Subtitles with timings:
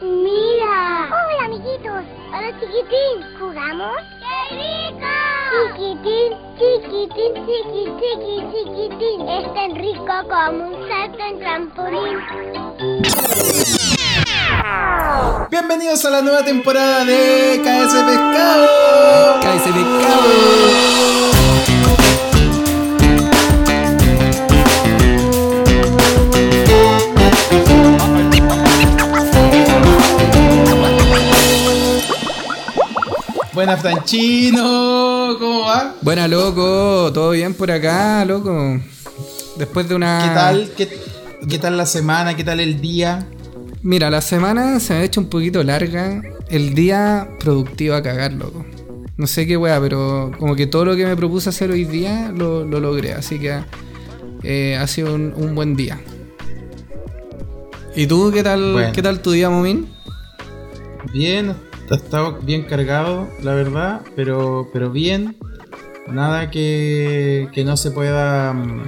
[0.00, 1.08] Mira.
[1.08, 2.04] Hola, amiguitos.
[2.28, 3.38] Hola, chiquitín.
[3.38, 3.96] ¿Jugamos?
[4.20, 5.06] ¡Qué rico!
[5.76, 9.28] Chiquitín, chiquitín, chiqui, chiqui, chiquitín.
[9.28, 12.18] Es tan rico como un salto en trampolín.
[15.50, 19.40] Bienvenidos a la nueva temporada de KS Pescado.
[19.40, 21.07] KS Pescado.
[33.58, 35.34] Buenas, Franchino.
[35.36, 35.96] ¿Cómo va?
[36.00, 37.10] Buena, loco.
[37.12, 38.78] ¿Todo bien por acá, loco?
[39.56, 40.22] Después de una...
[40.22, 40.70] ¿Qué tal?
[40.76, 40.88] ¿Qué,
[41.48, 42.36] qué tal la semana?
[42.36, 43.26] ¿Qué tal el día?
[43.82, 46.22] Mira, la semana se me ha hecho un poquito larga.
[46.48, 48.64] El día productivo a cagar, loco.
[49.16, 52.30] No sé qué weá, pero como que todo lo que me propuse hacer hoy día
[52.32, 53.14] lo, lo logré.
[53.14, 53.58] Así que
[54.44, 56.00] eh, ha sido un, un buen día.
[57.96, 58.92] ¿Y tú qué tal, Bueno.
[58.92, 59.88] qué tal tu día, Momín?
[61.12, 61.56] Bien,
[61.94, 65.36] ha estado bien cargado, la verdad, pero, pero bien.
[66.08, 68.82] Nada que, que no se pueda mm,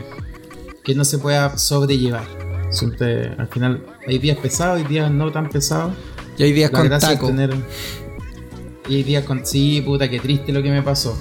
[0.83, 2.25] que no se pueda sobrellevar.
[2.70, 5.92] Siempre, al final hay días pesados, hay días no tan pesados.
[6.39, 7.27] Y hay días La con taco.
[7.27, 7.55] tener.
[8.89, 9.45] Y hay días con.
[9.45, 11.14] Sí, puta, qué triste lo que me pasó.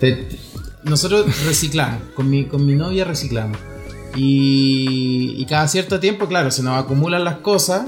[0.00, 0.38] Te- te-
[0.84, 3.56] Nosotros reciclamos, con mi, con mi novia reciclamos.
[4.16, 7.86] Y, y cada cierto tiempo, claro, se nos acumulan las cosas.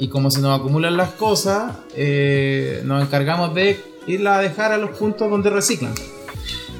[0.00, 4.78] Y como se nos acumulan las cosas, eh, nos encargamos de irlas a dejar a
[4.78, 5.92] los puntos donde reciclan.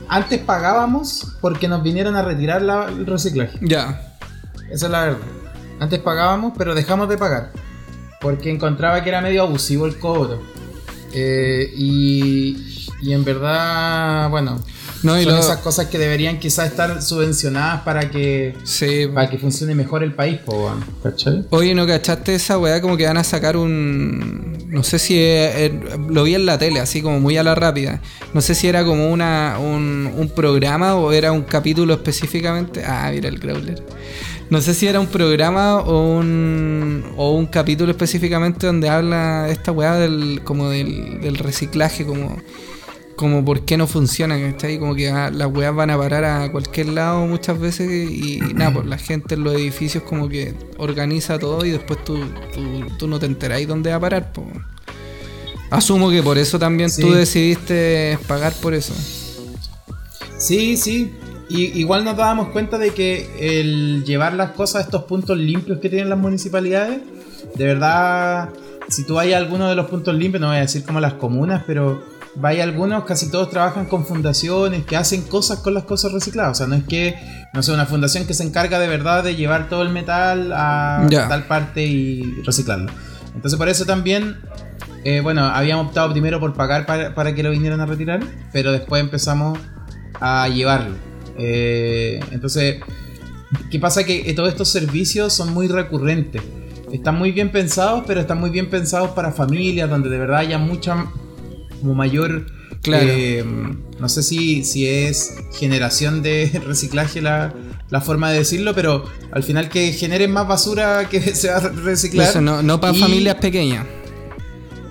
[0.08, 3.58] Antes pagábamos porque nos vinieran a retirar la- el reciclaje.
[3.60, 4.16] Ya.
[4.70, 5.18] Esa es la verdad.
[5.80, 7.52] Antes pagábamos, pero dejamos de pagar.
[8.22, 10.40] Porque encontraba que era medio abusivo el cobro.
[11.12, 14.58] Eh, y, y en verdad, bueno,
[15.02, 19.06] No, y son lo- esas cosas que deberían quizás estar subvencionadas para que, Sí.
[19.12, 20.70] para que funcione mejor el país, po,
[21.02, 21.44] ¿cachai?
[21.50, 22.80] Oye, ¿no cachaste esa weá?
[22.80, 24.58] Como que van a sacar un...
[24.68, 25.18] No sé si...
[26.08, 28.00] lo vi en la tele, así como muy a la rápida.
[28.34, 32.84] No sé si era como una, un, un programa o era un capítulo específicamente.
[32.84, 33.82] Ah, mira el Growler.
[34.50, 39.70] No sé si era un programa o un, o un capítulo específicamente donde habla esta
[39.72, 42.36] weá del, como del, del reciclaje, como,
[43.20, 44.78] como por qué no funciona, ¿cachai?
[44.78, 48.54] Como que ah, las weas van a parar a cualquier lado muchas veces y, y
[48.54, 52.18] nada, pues la gente en los edificios como que organiza todo y después tú,
[52.54, 54.46] tú, tú no te enteráis dónde va a parar, po.
[55.68, 57.02] Asumo que por eso también Sí.
[57.02, 58.94] tú decidiste pagar por eso.
[60.38, 61.12] Sí, sí.
[61.50, 65.78] Y, igual nos dábamos cuenta de que el llevar las cosas a estos puntos limpios
[65.78, 67.00] que tienen las municipalidades,
[67.54, 68.48] de verdad,
[68.88, 71.64] si tú a alguno de los puntos limpios, no voy a decir como las comunas,
[71.66, 72.02] pero
[72.36, 76.52] vaya algunos, casi todos trabajan con fundaciones que hacen cosas con las cosas recicladas.
[76.52, 77.16] O sea, no es que,
[77.52, 81.06] no sé, una fundación que se encarga de verdad de llevar todo el metal a
[81.28, 82.90] tal parte y reciclarlo.
[83.34, 84.36] Entonces, por eso también
[85.04, 88.20] eh, bueno, habíamos optado primero por pagar para, para que lo vinieran a retirar,
[88.52, 89.58] pero después empezamos
[90.20, 90.96] a llevarlo.
[91.38, 92.80] Eh, entonces,
[93.70, 94.04] ¿qué pasa?
[94.04, 96.42] Que eh, todos estos servicios son muy recurrentes.
[96.92, 100.58] Están muy bien pensados, pero están muy bien pensados para familias donde de verdad haya
[100.58, 101.06] mucha
[101.80, 102.46] como mayor
[102.82, 103.06] Claro.
[103.08, 103.44] eh,
[103.98, 107.52] no sé si, si es generación de reciclaje la,
[107.90, 111.68] la forma de decirlo, pero al final que generen más basura que se va a
[111.68, 112.28] reciclar.
[112.28, 113.86] Eso, no, no para Y- familias pequeñas.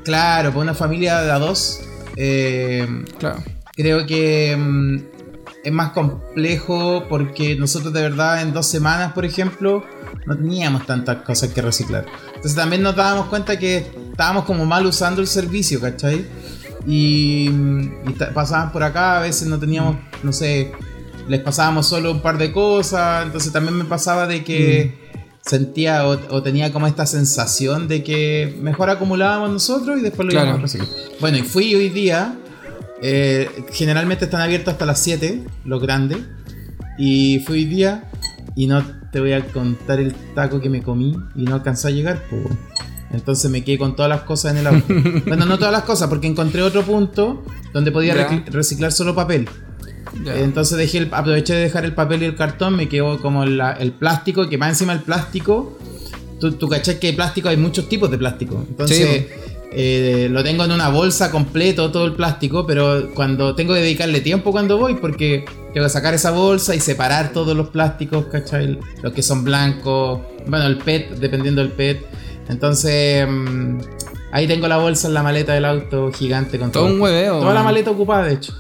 [0.03, 1.81] Claro, para una familia de a dos,
[2.15, 2.87] eh,
[3.19, 3.43] Claro.
[3.75, 4.95] creo que mm,
[5.63, 9.83] es más complejo porque nosotros de verdad en dos semanas, por ejemplo,
[10.25, 12.05] no teníamos tantas cosas que reciclar.
[12.27, 16.25] Entonces también nos dábamos cuenta que estábamos como mal usando el servicio, ¿cachai?
[16.87, 20.71] Y, mm, y pasaban por acá, a veces no teníamos, no sé,
[21.27, 25.09] les pasábamos solo un par de cosas, entonces también me pasaba de que
[25.41, 30.31] sentía o, o tenía como esta sensación de que mejor acumulábamos nosotros y después lo
[30.31, 30.49] Claro.
[30.51, 30.89] íbamos a reciclar.
[31.19, 32.35] Bueno, y fui hoy día,
[33.01, 36.19] eh, generalmente están abiertos hasta las 7, los grandes,
[36.97, 38.09] y fui hoy día
[38.55, 41.91] y no te voy a contar el taco que me comí y no alcancé a
[41.91, 42.43] llegar, pues.
[43.11, 44.85] Entonces me quedé con todas las cosas en el auto.
[45.27, 48.13] bueno, no todas las cosas, porque encontré otro punto donde podía
[48.47, 49.47] reciclar solo papel.
[50.35, 53.73] Entonces dejé el- aproveché de dejar el papel y el cartón, me quedó como la-
[53.73, 55.77] el plástico, que más encima el plástico,
[56.39, 58.63] tú, tú cachás que de plástico hay muchos tipos de plástico.
[58.67, 59.27] Entonces
[59.71, 64.21] eh, lo tengo en una bolsa completo, todo el plástico, pero cuando tengo que dedicarle
[64.21, 68.79] tiempo cuando voy, porque tengo que sacar esa bolsa y separar todos los plásticos, ¿cachai?
[69.03, 72.03] Los que son blancos, bueno, el PET, dependiendo del PET.
[72.49, 73.25] Entonces...
[73.29, 73.77] mm,
[74.31, 77.53] Ahí tengo la bolsa en la maleta del auto gigante con Todo un hueveo, Toda
[77.55, 78.53] la maleta ocupada, de hecho.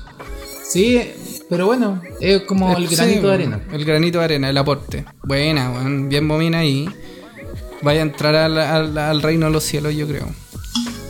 [0.67, 0.99] Sí,
[1.47, 3.59] pero bueno, es como el Sí, granito de arena.
[3.71, 5.05] El granito de arena, el aporte.
[5.23, 6.09] Buena, weón.
[6.09, 6.89] Bien bomina ahí.
[7.83, 10.25] vaya a entrar al, al- al reino de los cielos, yo creo.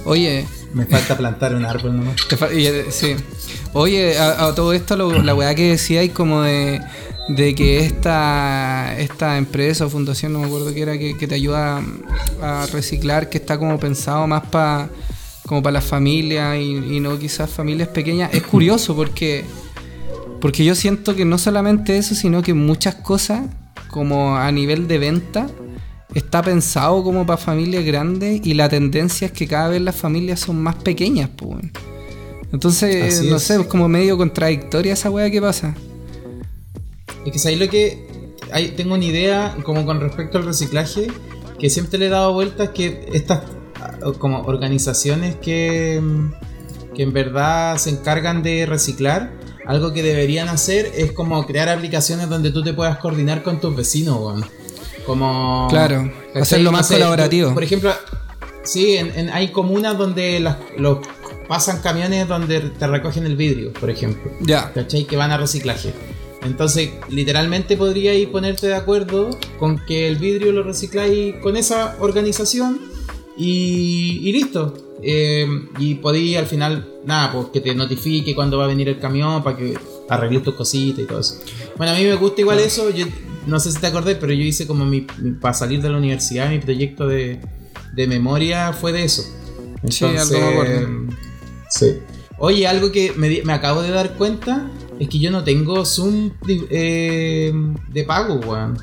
[0.03, 2.15] Oye, Me falta plantar un árbol nomás.
[2.51, 3.15] eh, sí.
[3.71, 6.81] Oye, a, a todo esto, lo- la weá que decía y como de,
[7.29, 11.35] de que esta, esta empresa o fundación, no me acuerdo qué era, que, que te
[11.35, 11.81] ayuda
[12.41, 14.89] a, a reciclar, que está como pensado más para
[15.49, 19.43] como para las familias y, y no quizás familias pequeñas, es curioso porque,
[20.39, 23.41] porque yo siento que no solamente eso, sino que muchas cosas,
[23.89, 25.47] como a nivel de venta,
[26.13, 30.39] está pensado como para familias grandes y la tendencia es que cada vez las familias
[30.39, 31.65] son más pequeñas, pues.
[32.53, 33.43] Entonces, Así no es.
[33.43, 35.73] sé, es como medio contradictoria esa weá que pasa.
[37.25, 38.07] Es que sabéis lo que.
[38.51, 41.07] Hay, tengo una idea como con respecto al reciclaje
[41.59, 43.41] que siempre le he dado vueltas que estas
[43.79, 49.31] ah, como organizaciones que, mm, que en verdad se encargan de reciclar,
[49.67, 53.75] algo que deberían hacer es como crear aplicaciones donde tú te puedas coordinar con tus
[53.75, 54.45] vecinos, weón.
[55.05, 55.67] Como.
[55.69, 57.53] Claro, hacerlo más sé, colaborativo.
[57.53, 57.91] Por ejemplo,
[58.63, 60.99] sí, en, en- hay comunas donde las, los,
[61.47, 64.31] pasan camiones donde te recogen el vidrio, por ejemplo.
[64.39, 64.71] Ya.
[64.71, 65.05] ¿cachai?
[65.05, 65.93] Que van a reciclaje.
[66.41, 72.79] Entonces, literalmente podríais ponerte de acuerdo con que el vidrio lo recicláis con esa organización
[73.37, 74.85] y, y listo.
[75.01, 75.47] Eh,
[75.79, 79.41] y podéis al final, nada, pues que te notifique cuando va a venir el camión
[79.43, 79.77] para que
[80.09, 81.35] arregles tus cositas y todo eso.
[81.77, 82.89] Bueno, a mí me gusta igual eso.
[82.89, 83.05] Yo
[83.47, 85.01] no sé si te acordás, pero yo hice como mi,
[85.41, 87.39] para salir de la universidad, mi proyecto de,
[87.93, 89.23] de memoria fue de eso.
[89.89, 90.87] Sí, algo me acuerdo.
[91.69, 91.85] Sí.
[92.37, 94.69] Oye, algo que me, me acabo de dar cuenta
[94.99, 97.51] es que yo no tengo Zoom eh,
[97.91, 98.77] de pago, weón.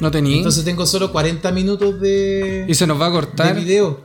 [0.00, 0.38] ¿No tení?
[0.38, 3.56] Entonces tengo solo 40 minutos de, y se nos va a de cortar.
[3.56, 4.00] video.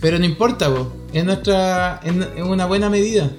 [0.00, 0.88] Pero no importa, vos.
[1.12, 2.00] Es nuestra.
[2.04, 3.30] Es, una buena medida.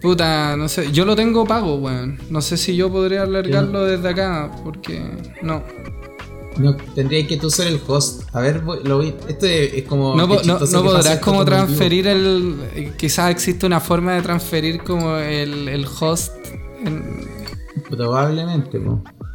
[0.00, 0.92] Puta, no sé.
[0.92, 2.18] Yo lo tengo pago, weón.
[2.30, 5.02] No sé si yo podría alargarlo desde acá, porque
[5.42, 5.62] no.
[6.58, 8.22] No, tendría que tú ser el host.
[8.32, 10.14] A ver, lo voy- esto es, como.
[10.16, 12.56] No, podrás como transferir el...
[12.74, 16.32] eh, Quizás existe una forma de transferir como el, el host.
[16.86, 17.28] En-
[17.90, 18.80] Probablemente.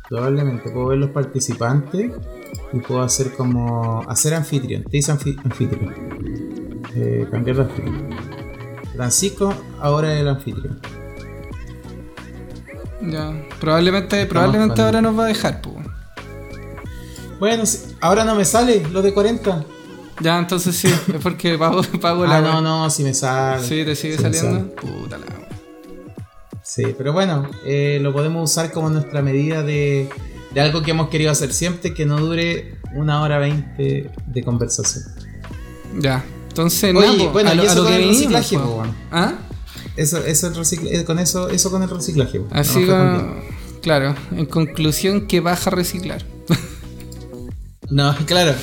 [0.10, 0.70] Probablemente.
[0.72, 2.12] Puedo ver los participantes
[2.74, 4.02] y puedo hacer como.
[4.10, 4.84] Hacer anfitrión.
[4.84, 5.94] Te dice anfi- anfitrión.
[6.96, 8.10] Eh, cambiar de anfitrión.
[8.96, 10.80] Francisco ahora es el anfitrión.
[13.02, 13.34] ya.
[13.60, 15.76] Probablemente, probablemente ahora nos va a dejar, pues.
[17.40, 17.64] Bueno,
[18.02, 19.66] ahora no me sale lo de 40.
[20.20, 22.38] Ya, entonces sí, es porque pago, pago la...
[22.38, 23.64] Ah, no, no, si me sale.
[23.66, 24.76] Sí, te sigue saliendo.
[24.76, 25.26] Puta la...
[26.74, 30.08] Sí, pero bueno, eh, lo podemos usar como nuestra medida de,
[30.54, 35.04] de algo que hemos querido hacer siempre, que no dure una hora veinte de conversación.
[36.00, 36.24] Ya.
[36.48, 38.32] Entonces, Oye, nada, po, bueno, a lo, y eso a lo con que el venimos,
[38.34, 38.76] reciclaje, po.
[38.76, 38.96] bueno.
[39.12, 39.34] ¿Ah?
[39.98, 42.40] Eso, eso, el recicla- eh, con eso, eso con el reciclaje.
[42.40, 42.48] po.
[42.52, 43.36] Así No como...
[43.82, 46.24] Claro, en conclusión, que baja reciclar.
[47.90, 48.54] No, claro.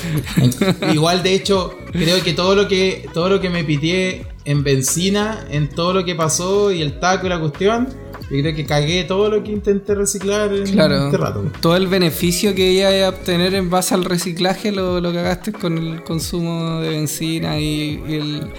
[0.91, 5.45] Igual de hecho, creo que todo lo que todo lo que me pitié en benzina,
[5.51, 7.87] en todo lo que pasó y el taco y la cuestión,
[8.31, 11.05] yo creo que cagué todo lo que intenté reciclar en Claro.
[11.05, 11.45] este rato.
[11.61, 15.77] Todo el beneficio que iba a obtener en base al reciclaje lo, lo cagaste con
[15.77, 18.51] el consumo de benzina y, y el.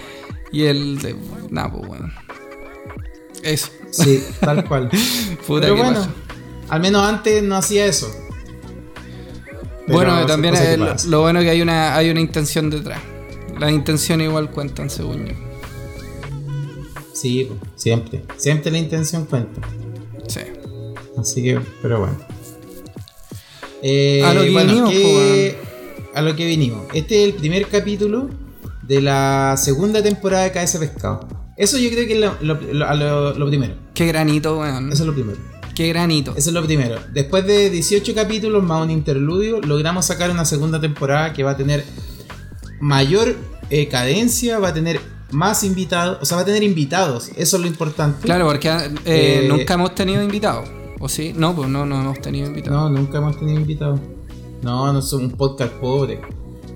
[0.53, 0.97] Y el.
[1.01, 1.13] De,
[1.49, 2.09] nah, pues bueno.
[3.43, 3.67] Eso.
[3.91, 4.89] Sí, tal cual.
[5.45, 6.07] Puta Pero bueno,
[6.69, 8.09] al menos antes no hacía eso.
[9.87, 13.01] Pero Bueno, también es lo bueno que hay una, hay una intención detrás.
[13.59, 15.50] Las intenciones igual cuentan, según yo.
[17.13, 18.23] Sí, siempre.
[18.37, 19.61] Siempre la intención cuenta.
[20.27, 20.39] Sí.
[21.17, 22.17] Así que, pero bueno.
[23.81, 25.57] Eh, A lo que bueno, vinimos, ¿qué-
[26.13, 26.85] a lo que vinimos.
[26.93, 28.29] Este es el primer capítulo
[28.83, 31.27] de la segunda temporada de KS Pescado.
[31.57, 33.75] Eso yo creo que es lo, lo- lo- a lo- lo primero.
[33.93, 34.91] Qué granito, weón.
[34.91, 35.37] Eso es lo primero.
[35.75, 36.31] Qué granito.
[36.35, 36.95] Eso es lo primero.
[37.13, 41.57] Después de 18 capítulos más un interludio, logramos sacar una segunda temporada que va a
[41.57, 41.83] tener
[42.79, 43.35] mayor
[43.69, 44.99] eh, cadencia, va a tener
[45.31, 47.29] más invitados, o sea, va a tener invitados.
[47.35, 48.21] Eso es lo importante.
[48.23, 50.69] Claro, porque eh, Eh, nunca hemos tenido invitados.
[50.99, 51.33] ¿O sí?
[51.35, 52.79] No, pues no, no hemos tenido invitados.
[52.79, 53.99] No, nunca hemos tenido invitados.
[54.61, 56.21] No, no somos un podcast pobre.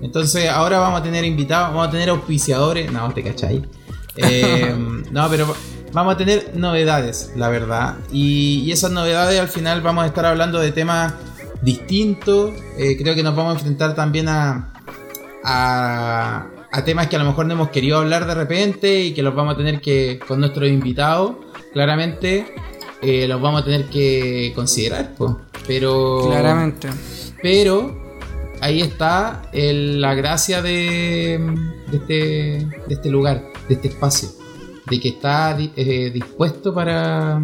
[0.02, 2.90] Entonces ahora vamos a tener invitados, vamos a tener auspiciadores.
[2.92, 3.62] No, te cachai.
[4.18, 4.74] Eh,
[5.10, 5.54] no, pero
[5.92, 7.96] vamos a tener novedades, la verdad.
[8.10, 11.12] Y, y esas novedades al final vamos a estar hablando de temas
[11.60, 12.52] distintos.
[12.78, 14.72] Eh, creo que nos vamos a enfrentar también a,
[15.44, 19.22] a, a temas que a lo mejor no hemos querido hablar de repente y que
[19.22, 21.36] los vamos a tener que, con nuestros invitados,
[21.72, 22.46] claramente,
[23.02, 25.14] eh, los vamos a tener que considerar.
[25.16, 25.40] po.
[25.66, 26.88] Pero, Claramente.
[27.42, 27.96] pero
[28.60, 31.40] ahí está el- la gracia de,
[31.90, 32.12] de, este,
[32.86, 34.28] de este lugar, de este espacio,
[34.88, 37.40] de que está eh, dispuesto para,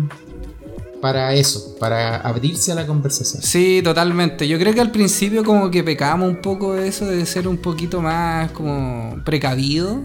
[1.02, 3.42] para eso, para abrirse a la conversación.
[3.42, 4.46] Sí, totalmente.
[4.46, 7.56] Yo creo que al principio como que pecábamos un poco de eso, de ser un
[7.56, 10.04] poquito más como precavido,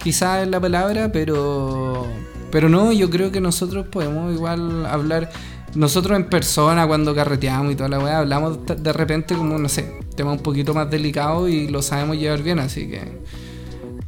[0.00, 2.08] quizás es la palabra, pero,
[2.50, 5.30] pero no, yo creo que nosotros podemos igual hablar,
[5.76, 10.00] nosotros en persona cuando carreteamos y toda la weá, hablamos de repente como, no sé,
[10.16, 13.45] tema un poquito más delicado y lo sabemos llevar bien, así que...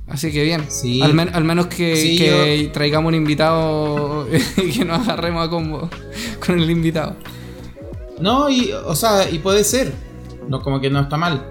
[0.09, 0.65] Así que bien.
[0.69, 1.03] Sí.
[1.03, 5.51] Al, men- al menos que, Sí, que traigamos un invitado y que nos agarremos a
[5.51, 5.89] combo
[6.45, 7.17] con el invitado.
[8.21, 9.93] No, y, o sea, y puede ser.
[10.49, 11.47] No, como que no está mal.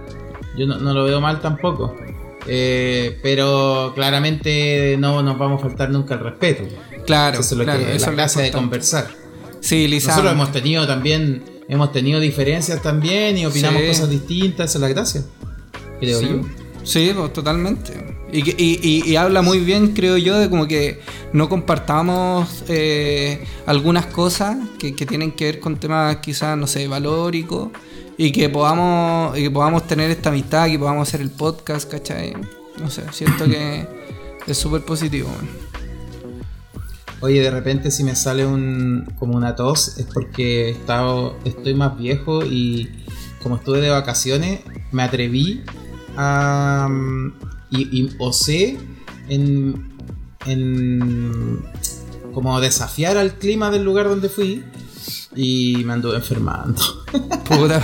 [0.57, 1.95] Yo no, no lo veo mal tampoco.
[2.47, 6.63] Eh, pero claramente no nos vamos a faltar nunca el respeto.
[7.05, 9.07] Claro, eso es lo claro, que eso la clase de conversar.
[9.61, 10.09] Sí, Lisa.
[10.09, 13.87] Nosotros hemos tenido también, hemos tenido diferencias también y opinamos Sí.
[13.87, 15.21] cosas distintas, esa es la gracia.
[15.99, 16.27] Creo sí.
[16.27, 16.41] yo.
[16.83, 18.16] Sí, pues, totalmente.
[18.31, 20.99] Y, y, habla muy bien, creo yo, de como que
[21.31, 26.87] no compartamos eh, algunas cosas que, que tienen que ver con temas quizás, no sé,
[26.87, 27.69] valóricos.
[28.17, 32.33] Y que podamos, y que podamos tener esta amistad, que podamos hacer el podcast, ¿cachai?
[32.79, 33.87] No sé, siento que
[34.47, 35.29] es súper positivo.
[35.29, 35.67] man.
[37.19, 41.97] Oye, de repente si me sale un como una tos es porque he estoy más
[41.97, 42.89] viejo y
[43.41, 44.59] como estuve de vacaciones
[44.91, 45.63] me atreví
[46.15, 46.87] a
[47.69, 48.77] y, y osé
[49.29, 49.93] en,
[50.45, 51.63] en
[52.33, 54.63] como desafiar al clima del lugar donde fui
[55.35, 56.81] y me anduve enfermando.
[57.45, 57.81] Puta.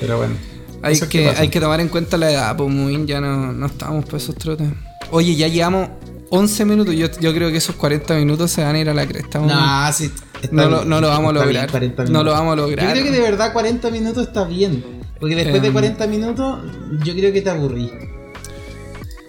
[0.00, 0.34] Pero bueno.
[0.82, 3.66] Hay que, hay que tomar en cuenta la edad, pues muy bien, ya no, no
[3.66, 4.68] estamos para esos trotes.
[5.10, 5.88] Oye, ya llevamos
[6.28, 9.06] 11 minutos, yo, yo creo que esos 40 minutos se van a ir a la
[9.06, 9.38] cresta.
[9.38, 10.10] Nah, sí,
[10.50, 11.70] No lo- no lo vamos a bien, lograr.
[11.70, 12.86] 40 No lo vamos a lograr.
[12.86, 14.84] Yo creo que de verdad 40 minutos está bien.
[15.18, 15.72] Porque después de Em.
[15.72, 16.58] 40 minutos,
[17.02, 17.90] yo creo que te aburrí.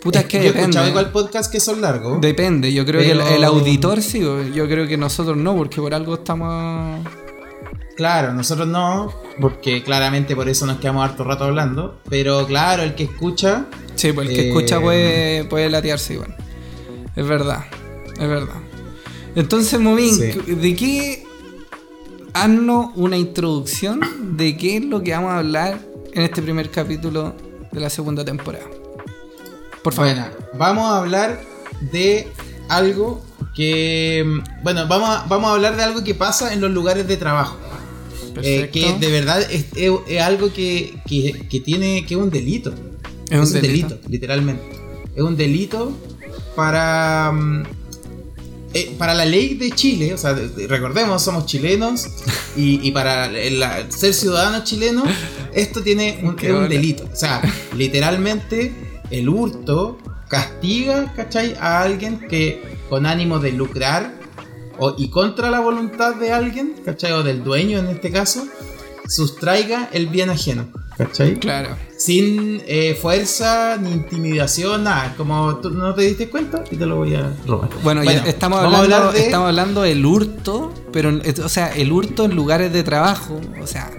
[0.06, 0.90] Puta, es que yo he escuchado depende.
[0.90, 2.22] igual podcast que son largos.
[2.22, 5.94] Depende, yo creo que el, el auditor sí, yo creo que nosotros no, porque por
[5.96, 7.04] algo estamos...
[7.98, 12.00] Claro, nosotros no, porque claramente por eso nos quedamos harto rato hablando.
[12.10, 16.36] Pero claro, el que escucha, Sí, pues el que Eh, escucha puede, puede latearse igual.
[17.16, 17.64] Es verdad,
[18.20, 18.62] es verdad.
[19.36, 20.34] Entonces, Movín, Sí.
[20.54, 21.24] ¿de qué?
[22.34, 24.02] Haznos una introducción
[24.38, 25.80] de qué es lo que vamos a hablar
[26.14, 27.34] en este primer capítulo
[27.72, 28.66] de la segunda temporada.
[29.86, 30.12] Por favor.
[30.12, 30.28] bueno,
[30.58, 31.42] vamos a hablar
[31.94, 32.28] de
[32.70, 33.24] algo
[33.56, 34.26] que.
[34.64, 37.58] Bueno, vamos a, vamos a hablar de algo que pasa en los lugares de trabajo.
[38.42, 42.30] Eh, que de verdad es, es- es algo que, que- que tiene que es un
[42.30, 42.74] delito.
[43.30, 43.98] Es un delito.
[44.10, 44.64] literalmente.
[45.16, 45.96] Es un delito
[46.56, 47.64] para mm,
[48.74, 52.08] eh, para la ley de Chile, o sea, de- de- recordemos, somos chilenos
[52.58, 55.08] y, y para la- ser ciudadanos chilenos,
[55.54, 57.08] esto tiene un, es un delito.
[57.12, 57.42] O sea,
[57.78, 58.74] literalmente
[59.10, 59.98] el hurto
[60.28, 61.56] castiga, ¿cachai?
[61.60, 64.14] A alguien que con ánimo de lucrar
[64.78, 67.12] o, y contra la voluntad de alguien, ¿cachai?
[67.14, 68.46] O del dueño en este caso,
[69.08, 71.36] sustraiga el bien ajeno, ¿cachai?
[71.40, 71.76] Claro.
[71.98, 75.14] Sin eh, fuerza ni intimidación, nada.
[75.16, 77.70] Como tú no te diste cuenta y te lo voy a robar.
[77.84, 81.12] Bueno, ya estamos hablando, de- estamos hablando del hurto, pero,
[81.44, 83.92] o sea, el hurto en lugares de trabajo, o sea...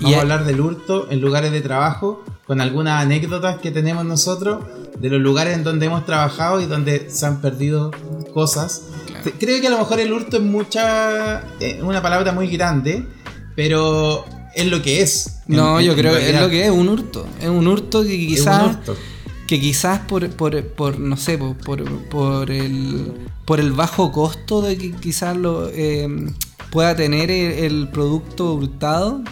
[0.00, 4.04] Vamos a a- hablar del hurto en lugares de trabajo, con algunas anécdotas que tenemos
[4.04, 4.64] nosotros,
[4.98, 7.90] de los lugares en donde hemos trabajado y donde se han perdido
[8.34, 8.82] cosas.
[9.06, 9.30] Claro.
[9.38, 11.40] Creo que a lo mejor el hurto es mucha.
[11.60, 13.06] eh, una palabra muy grande,
[13.56, 15.40] pero es lo que es.
[15.46, 17.26] No, en- yo en creo que es lo que es un hurto.
[17.40, 18.76] Es un hurto que Es quizás
[19.46, 23.12] que quizás por, por, por no sé, por, por, por el
[23.44, 26.08] por el bajo costo de que quizás lo eh,
[26.70, 29.22] pueda tener el, el producto hurtado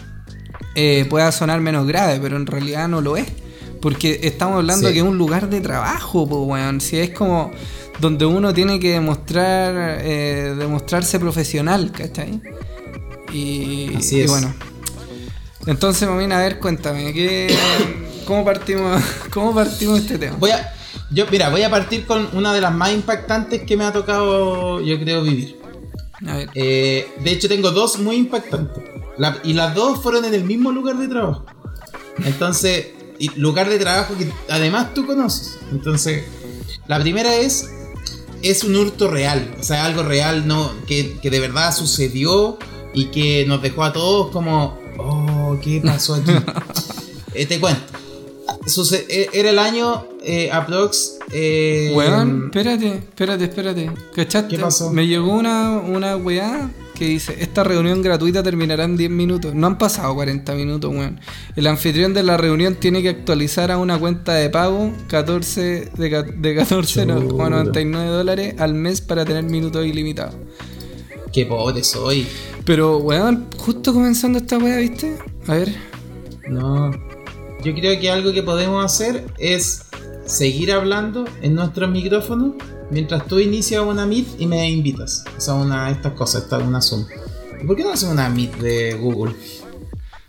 [0.80, 3.26] eh, pueda sonar menos grave, pero en realidad no lo es.
[3.82, 4.92] Porque estamos hablando Sí.
[4.94, 6.80] que es un lugar de trabajo, pues, weón.
[6.80, 7.50] Si es como
[8.00, 12.40] donde uno tiene que demostrar, eh, demostrarse profesional, ¿cachai?
[13.32, 14.30] Y, Así y es.
[14.30, 14.54] bueno.
[15.66, 17.54] Entonces, Momina, a ver, cuéntame, ¿qué,
[18.25, 20.37] ¿cómo partimos cómo partimos este tema?
[20.38, 20.73] Voy a.
[21.11, 24.80] Yo, mira, voy a partir con una de las más impactantes que me ha tocado,
[24.80, 25.56] yo creo, vivir.
[26.26, 26.50] A ver.
[26.54, 28.82] Eh, de hecho, tengo dos muy impactantes.
[29.18, 31.44] La- y las dos fueron en el mismo lugar de trabajo.
[32.25, 35.58] Entonces, y lugar de trabajo que además tú conoces.
[35.72, 36.25] Entonces,
[36.87, 37.68] la primera es.
[38.40, 39.56] Es un hurto real.
[39.58, 42.56] O sea, algo real no, que, que de verdad sucedió
[42.94, 44.78] y que nos dejó a todos como.
[44.98, 46.32] Oh, ¿qué pasó aquí?
[47.34, 47.80] Eh, te cuento.
[48.66, 51.18] Suce- eh, era el año eh, aprox.
[51.30, 53.90] eh, Weón, espérate, espérate, espérate.
[54.14, 54.56] ¿Cachaste?
[54.56, 54.90] ¿Qué pasó?
[54.90, 59.55] Me llegó una, una weá que dice, esta reunión gratuita terminará en 10 minutos.
[59.55, 61.21] No han pasado 40 minutos, weón.
[61.57, 66.09] El anfitrión de la reunión tiene que actualizar a una cuenta de pago 14 de,
[66.09, 70.35] de 14,99 dólares al mes para tener minutos ilimitados.
[71.33, 72.26] Qué pobre soy.
[72.64, 75.17] Pero, weón, justo comenzando esta weá, ¿viste?
[75.47, 75.75] A ver.
[76.49, 76.90] No.
[77.62, 79.83] Yo creo que algo que podemos hacer es
[80.26, 82.55] seguir hablando en nuestros micrófonos
[82.90, 85.25] mientras tú inicias una Meet y me invitas.
[85.37, 87.07] O sea, una estas cosas, esta, una Zoom.
[87.61, 89.35] ¿Y por qué no haces una Meet de Google?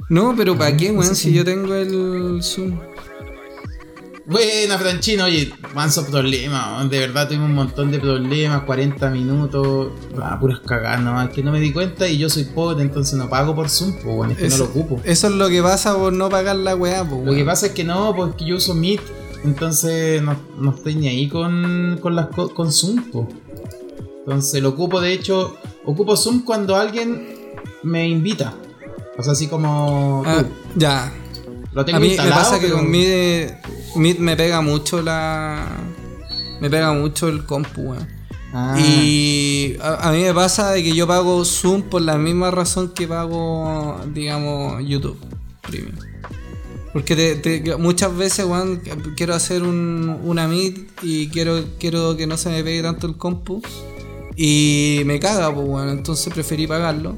[0.10, 1.16] No, pero ¿para qué, weón?
[1.16, 2.80] Si yo tengo el Zoom.
[4.30, 10.40] Buena, Franchino, oye, manso problema, de verdad tuvimos un montón de problemas, 40 minutos, ah,
[10.40, 13.56] puras cagadas nomás, que no me di cuenta y yo soy pobre, entonces no pago
[13.56, 15.02] por Zoom, pues bueno, es que no lo ocupo.
[15.04, 17.72] eso es lo que pasa por no pagar la weá, pues, Lo que pasa es
[17.72, 19.02] que no, porque yo uso Meet,
[19.44, 23.28] entonces no, no estoy ni ahí con, con, las, co- con Zoom, po.
[24.20, 25.56] Entonces lo ocupo, de hecho,
[25.86, 27.28] ocupo Zoom cuando alguien
[27.84, 28.54] me invita.
[29.18, 30.44] O sea, así como Ah,
[30.76, 31.12] ya.
[31.74, 33.54] Lo tengo A mí me instalado, pasa que pero- con Meet,
[33.96, 35.68] Meet me pega mucho la.
[36.62, 37.96] Me pega mucho el compu.
[38.54, 42.50] Ah, Y a, a mí me pasa de que yo pago Zoom por la misma
[42.52, 45.18] razón que pago, digamos, YouTube
[45.62, 45.96] Premium.
[47.00, 48.82] Porque te- te- muchas veces, weón,
[49.16, 53.16] quiero hacer un, una Meet y quiero, quiero que no se me pegue tanto el
[53.16, 53.62] compu.
[54.36, 55.88] Y me caga, pues, weón.
[55.90, 57.16] Entonces preferí pagarlo.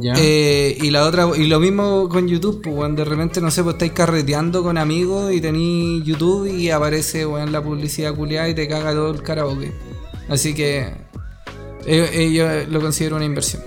[0.00, 0.14] ya.
[0.18, 3.62] Eh, y la otra, y lo mismo con YouTube, pues, weón, de repente, no sé,
[3.62, 8.54] pues estáis carreteando con amigos y tenéis YouTube y aparece, weón, la publicidad culiada y
[8.54, 9.70] te caga todo el karaoke.
[10.28, 10.78] Así que
[11.86, 13.62] eh, eh, yo lo considero una inversión.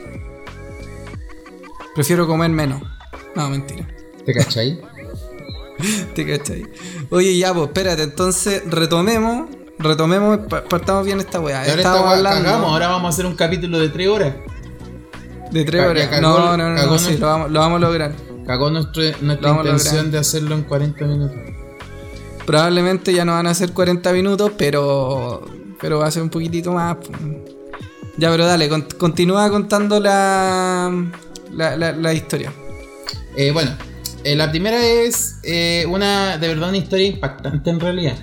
[1.94, 2.82] Prefiero comer menos.
[3.34, 3.88] No, mentira.
[4.26, 4.82] ¿Te cachai?
[6.16, 6.66] ¿Te cachai?
[7.10, 11.60] Oye, ya, pues, espérate, entonces retomemos, retomemos, pa- partamos bien esta weá.
[11.62, 14.34] Ahora esta hablando cagamos, ahora vamos a hacer un capítulo de 3 horas.
[15.52, 16.08] de tres Ya horas.
[16.08, 18.14] cagó No, no, no, no, sí, lo vamos, lo vamos a lograr.
[18.46, 21.38] Cagó nuestro- nuestra intención de hacerlo en 40 minutos.
[22.46, 25.44] Probablemente ya no van a ser 40 minutos, pero
[25.80, 26.98] pero va a ser un poquitito más.
[28.18, 30.90] Ya, pero dale, con- continúa contando la,
[31.52, 32.52] la, la, la historia.
[33.36, 33.72] Eh, bueno,
[34.26, 38.16] eh, la primera es eh, una, de verdad, una historia impactante en realidad.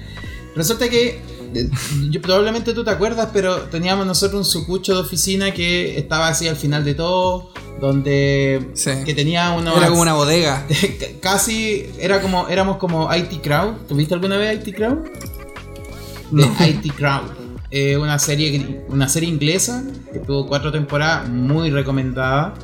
[0.56, 1.20] Resulta que,
[1.54, 1.70] eh,
[2.10, 6.48] yo, probablemente tú te acuerdas, pero teníamos nosotros un sucucho de oficina que estaba así
[6.48, 8.90] al final de todo, donde Sí.
[9.06, 9.54] que tenía.
[9.76, 10.66] Era como una bodega.
[11.20, 13.86] Casi, era como, éramos como IT Crowd.
[13.86, 14.98] ¿Tuviste alguna vez IT Crowd?
[16.32, 16.52] No.
[16.58, 17.30] de IT Crowd.
[17.70, 22.54] Eh, una, serie, una serie inglesa que tuvo cuatro temporadas, muy recomendada.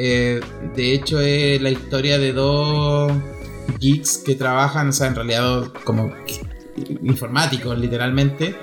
[0.00, 0.40] Eh,
[0.76, 3.10] de hecho, es la historia de dos
[3.80, 6.12] geeks que trabajan, o sea, en realidad como
[7.02, 8.54] informáticos, literalmente,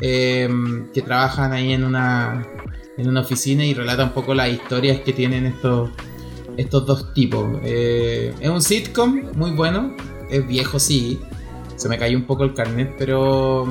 [0.00, 0.48] eh,
[0.94, 2.46] que trabajan ahí en una,
[2.96, 5.90] en una oficina y relata un poco las historias que tienen estos,
[6.56, 7.60] estos dos tipos.
[7.64, 9.94] Eh, es un sitcom muy bueno,
[10.30, 11.20] es viejo, sí.
[11.76, 13.66] Se me cayó un poco el carnet, pero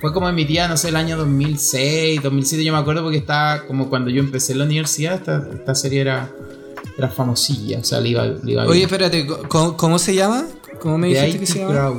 [0.00, 3.88] fue como emitida, no sé, el año 2006, 2007, yo me acuerdo porque estaba como
[3.90, 6.30] cuando yo empecé la universidad, esta, esta serie era,
[6.96, 10.46] era famosilla, o sea, le iba, le iba Oye, espérate, ¿cómo, cómo se llama?
[10.80, 11.72] ¿Cómo me dijiste que se llama?
[11.72, 11.98] Crowd.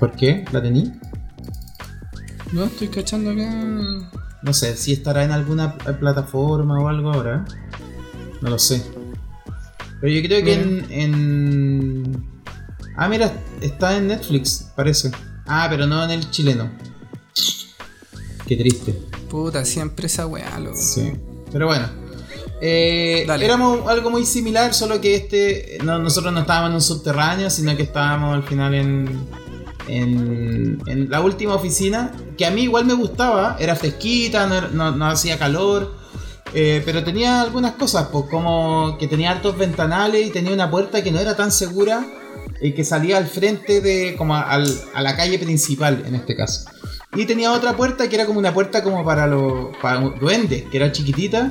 [0.00, 0.44] ¿Por qué?
[0.52, 0.92] ¿La tení?
[2.52, 3.50] No, estoy cachando acá.
[4.42, 7.44] No sé si estará en alguna plataforma o algo ahora.
[8.40, 8.82] No lo sé.
[10.00, 12.35] Pero yo creo que en, en-
[12.96, 15.10] Ah, mira, está en Netflix, parece.
[15.46, 16.70] Ah, pero no en el chileno.
[18.46, 18.92] Qué triste.
[19.28, 20.76] Puta, siempre esa weá, loco.
[20.80, 21.12] Sí.
[21.52, 21.88] Pero bueno.
[22.62, 25.78] Eh, éramos algo muy similar, solo que este.
[25.84, 29.26] No, nosotros no estábamos en un subterráneo, sino que estábamos al final en.
[29.88, 34.90] En, en la última oficina, que a mí igual me gustaba, era fresquita, no, no-
[34.90, 35.94] no hacía calor,
[36.52, 41.04] eh, pero tenía algunas cosas, pues como que tenía hartos ventanales y tenía una puerta
[41.04, 42.04] que no era tan segura
[42.60, 46.68] y que salía al frente de como al- a la calle principal en este caso.
[47.14, 50.76] Y tenía otra puerta que era como una puerta como para los para duendes, que
[50.76, 51.50] era chiquitita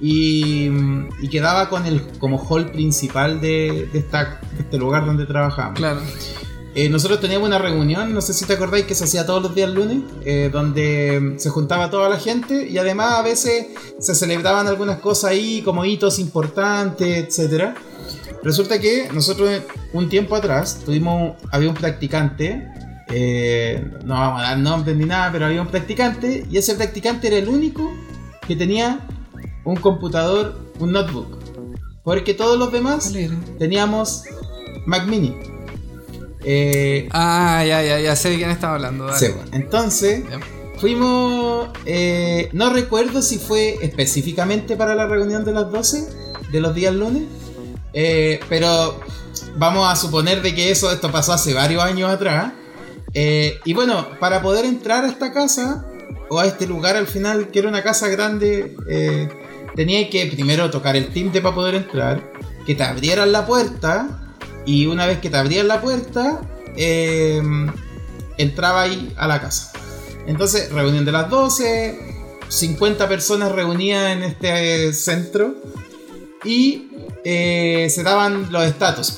[0.00, 0.70] y,
[1.20, 5.78] y quedaba con el como hall principal de, de esta, de este lugar donde trabajábamos.
[5.78, 6.00] Claro.
[6.74, 9.54] Eh, nosotros teníamos una reunión, no sé si te acordáis que se hacía todos los
[9.54, 13.66] días lunes, eh, donde se juntaba toda la gente y además a veces
[13.98, 17.74] se celebraban algunas cosas ahí como hitos importantes, etcétera.
[18.42, 22.66] Resulta que nosotros un tiempo atrás tuvimos, había un practicante,
[23.08, 27.28] eh, no vamos a dar nombres ni nada, pero había un practicante y ese practicante
[27.28, 27.92] era el único
[28.46, 29.00] que tenía
[29.64, 31.38] un computador, un notebook,
[32.02, 33.12] porque todos los demás
[33.58, 34.24] teníamos
[34.86, 35.36] Mac Mini.
[36.44, 39.06] Eh, Ah, ya, ya, ya sé de quién estaba hablando.
[39.06, 39.18] Dale.
[39.18, 40.24] sí, entonces
[40.78, 46.08] fuimos, eh, no recuerdo si fue específicamente para la reunión de las 12
[46.50, 47.22] de los días lunes,
[47.92, 49.00] eh, pero
[49.56, 52.52] vamos a suponer de que eso, esto pasó hace varios años atrás.
[53.14, 55.84] Eh, y bueno, para poder entrar a esta casa,
[56.28, 59.28] o a este lugar al final, que era una casa grande, eh,
[59.76, 62.32] tenía que primero tocar el timbre para poder entrar,
[62.64, 66.40] que te abrieran la puerta, y una vez que te abrían la puerta,
[66.76, 67.42] eh,
[68.38, 69.72] entraba ahí a la casa.
[70.26, 71.98] Entonces, reunión de las 12,
[72.48, 75.54] 50 personas reunidas en este centro
[76.44, 76.91] y
[77.24, 79.14] eh, se daban los estatus.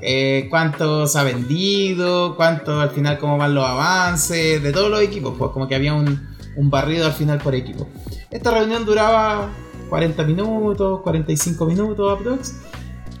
[0.00, 5.00] Eh, cuánto se ha vendido, cuánto al final, cómo van los avances de todos los
[5.00, 7.88] equipos, como que había un, un barrido al final por equipo.
[8.30, 9.50] Esta reunión duraba
[9.88, 12.52] 40 minutos, 45 minutos.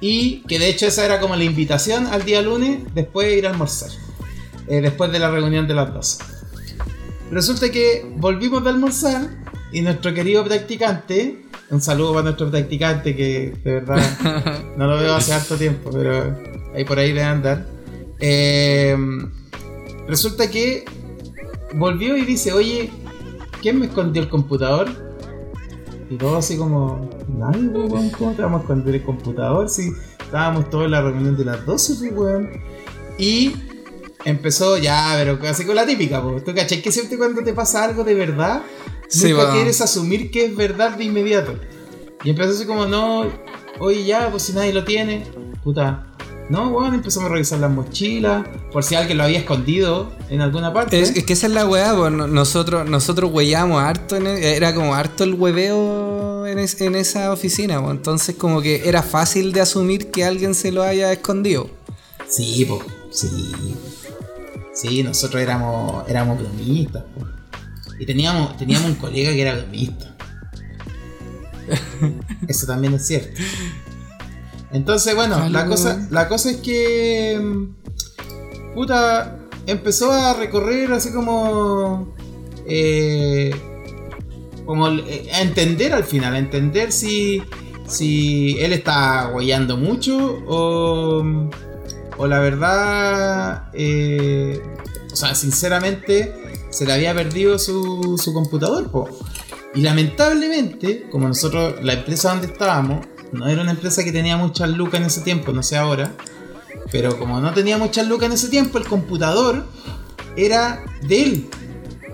[0.00, 3.46] Y que de hecho esa era como la invitación al día lunes después de ir
[3.46, 3.90] a almorzar.
[4.68, 6.24] eh, después de la reunión de las 12.
[7.30, 9.28] Resulta que volvimos de almorzar
[9.74, 15.14] y nuestro querido practicante, un saludo para nuestro practicante que de verdad no lo veo
[15.14, 16.36] hace harto tiempo, pero
[16.74, 17.66] ahí por ahí debe andar.
[18.20, 18.96] eh,
[20.06, 20.84] resulta que
[21.74, 22.90] volvió y dice, oye,
[23.60, 24.88] ¿quién me escondió el computador?
[26.08, 29.68] Y todo así como, nadie, pues, weón, ¿cómo te vamos a esconder el computador?
[29.68, 32.50] Si estábamos todos en la reunión de las 12, pues, weón.
[33.18, 33.54] Y
[34.24, 36.44] empezó ya, pero casi con la típica, pues.
[36.44, 38.62] ¿Tú cachai que siempre cuando te pasa algo de verdad,
[39.08, 41.54] Sí, nunca quieres asumir que es verdad de inmediato?
[42.24, 43.26] Y empezó así como, no,
[43.80, 45.24] oye ya, pues si nadie lo tiene,
[45.62, 46.06] puta.
[46.50, 50.74] No, weón, empezamos a revisar las mochilas, por si alguien lo había escondido en alguna
[50.74, 51.00] parte.
[51.00, 54.54] Es, es que esa es la weá, pues, no- nosotros, nosotros hueíamos harto, en e-
[54.54, 59.02] era como harto el hueveo en, es- en esa oficina, pues, entonces como que era
[59.02, 61.70] fácil de asumir que alguien se lo haya escondido.
[62.28, 63.30] Sí, po, sí.
[64.74, 67.26] Sí, nosotros éramos, éramos bromistas, po.
[67.98, 70.16] Y teníamos, teníamos un colega que era bromista.
[72.48, 73.40] Eso también es cierto.
[74.72, 77.38] Entonces, bueno, la cosa, la cosa es que.
[77.40, 79.38] mm, Puta.
[79.66, 82.14] Empezó a recorrer así como.
[82.66, 83.50] eh,
[84.66, 87.42] como eh, a entender al final, a entender si.
[87.86, 91.22] Si él está guayando mucho o.
[92.16, 93.68] O la verdad.
[93.74, 94.60] eh,
[95.12, 96.34] o sea, sinceramente.
[96.74, 99.08] Se le había perdido su, su computador, po.
[99.74, 104.70] Y lamentablemente, como nosotros, la empresa donde estábamos, no era una empresa que tenía muchas
[104.70, 106.12] lucas en ese tiempo, no sé ahora.
[106.90, 109.64] Pero como no tenía muchas lucas en ese tiempo, el computador
[110.36, 111.50] era de él.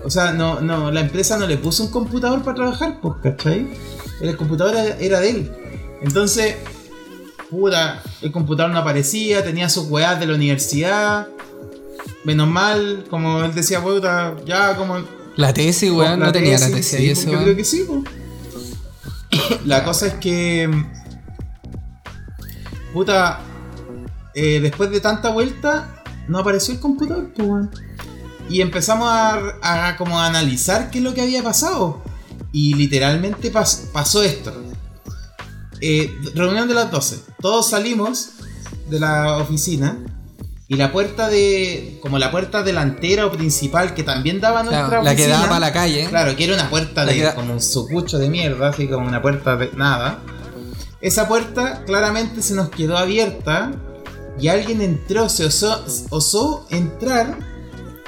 [0.03, 3.67] O sea, no, no, la empresa no le puso un computador para trabajar, pues, ¿cachai?
[4.21, 5.51] El computador era, de él.
[6.03, 6.55] Entonces,
[7.49, 11.27] puta, el computador no aparecía, tenía sus weas de la universidad.
[12.23, 14.99] Menos mal, como él decía, puta, ya como
[15.35, 17.43] La tesis, weón, no tenía la tesis, sí, y eso, Yo weón.
[17.43, 18.03] creo que sí, po.
[19.65, 20.69] La cosa es que.
[22.93, 23.39] Puta.
[24.35, 27.71] eh, después de tanta vuelta, no apareció el computador, pues, weón.
[28.49, 32.01] Y empezamos a, a como a analizar qué es lo que había pasado.
[32.51, 34.53] Y literalmente pas- pasó esto.
[35.79, 37.19] Eh, reunión de las 12.
[37.41, 38.31] Todos salimos
[38.89, 39.97] de la oficina.
[40.71, 41.99] Y la puerta de.
[42.01, 45.47] como la puerta delantera o principal que también daba a nuestra Claro, la que daba
[45.47, 46.05] para la calle.
[46.07, 49.05] Claro, que era una puerta La de da- como un sucucho de mierda, así como
[49.05, 50.19] una puerta de nada.
[51.01, 53.73] Esa puerta claramente se nos quedó abierta
[54.39, 57.37] y alguien entró, se osó, osó entrar,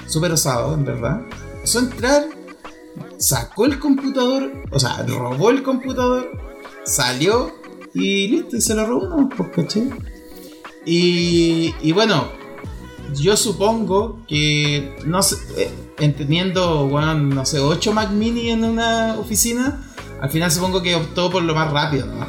[0.07, 1.19] súper osado, en verdad.
[1.65, 2.23] Osó entrar,
[3.17, 6.31] sacó el computador, o sea, robó el computador,
[6.85, 7.53] salió
[7.93, 9.27] y listo, y se lo robó, ¿no?
[9.27, 9.89] Pues, ¿cachai?
[10.85, 12.31] Y, y bueno,
[13.15, 19.15] yo supongo que, no sé, eh, entendiendo, bueno, no sé, 8 Mac Mini en una
[19.19, 19.83] oficina,
[20.21, 22.25] al final supongo que optó por lo más rápido, ¿no?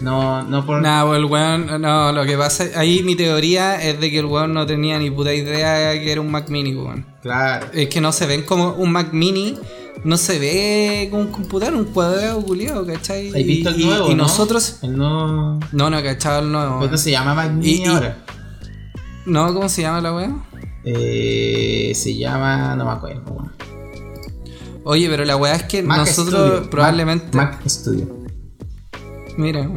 [0.00, 0.80] No, no por...
[0.80, 4.24] Nah, pues el weón, no, lo que pasa, ahí mi teoría es de que el
[4.26, 7.04] weón no tenía ni puta idea que era un Mac Mini, weón.
[7.22, 7.66] Claro.
[7.74, 9.58] Es que no se ven como un Mac Mini,
[10.04, 13.28] no se ve como un computador, un cuadrado culiado, ¿cachai?
[13.28, 14.22] ¿Has visto el y, nuevo, y no?
[14.22, 15.60] nosotros, El nuevo...
[15.72, 16.78] no, no, cachado el nuevo.
[16.80, 18.16] ¿Cómo se llama Mac Mini Y- y- ahora?
[19.30, 20.32] No, ¿cómo se llama la weá?
[20.84, 22.74] Eh, se llama...
[22.74, 23.22] no me acuerdo.
[23.30, 23.52] weón.
[24.82, 26.70] Oye, pero la weá es que Mac nosotros Studio.
[26.70, 27.36] probablemente.
[27.36, 28.08] Mac, Mac Studio.
[29.36, 29.70] Mira.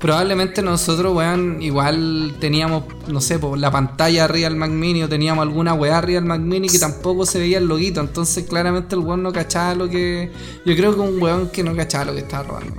[0.00, 5.08] Probablemente nosotros, weón, igual teníamos, no sé, po, la pantalla arriba del Mac Mini o
[5.08, 8.00] teníamos alguna weá arriba del Mac Mini que tampoco se veía el loguito.
[8.00, 10.30] Entonces, claramente el weón no cachaba lo que.
[10.64, 12.74] Yo creo que un weón que no cachaba lo que estaba robando.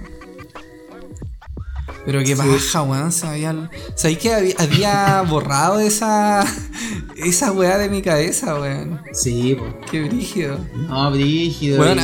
[2.05, 2.23] Weón.
[2.23, 3.11] Pero qué baja, weón.
[3.11, 3.69] Se había...
[3.95, 6.45] ¿Sabéis que había, había borrado esa.
[7.17, 9.01] esa weá de mi cabeza, weón?
[9.13, 9.73] Sí, pues.
[9.91, 10.57] Qué brígido.
[10.87, 11.77] No, brígido.
[11.77, 12.01] Bueno,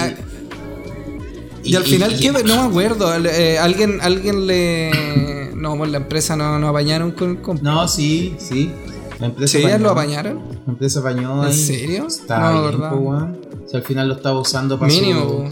[1.64, 2.32] y- Y, al final, ¿qué?
[2.32, 3.14] No me acuerdo.
[3.26, 5.52] eh, alguien, alguien le.
[5.56, 7.40] No, pues la empresa no, no apañaron con.
[7.62, 8.72] No, sí, sí.
[9.20, 10.42] La empresa ¿Sí, lo apañaron?
[10.66, 11.56] La empresa apañó ¿En ahí.
[11.56, 12.08] serio?
[12.08, 13.38] Está No bien, po, weón.
[13.70, 15.44] Si al final lo estaba usando para Mínimo, su,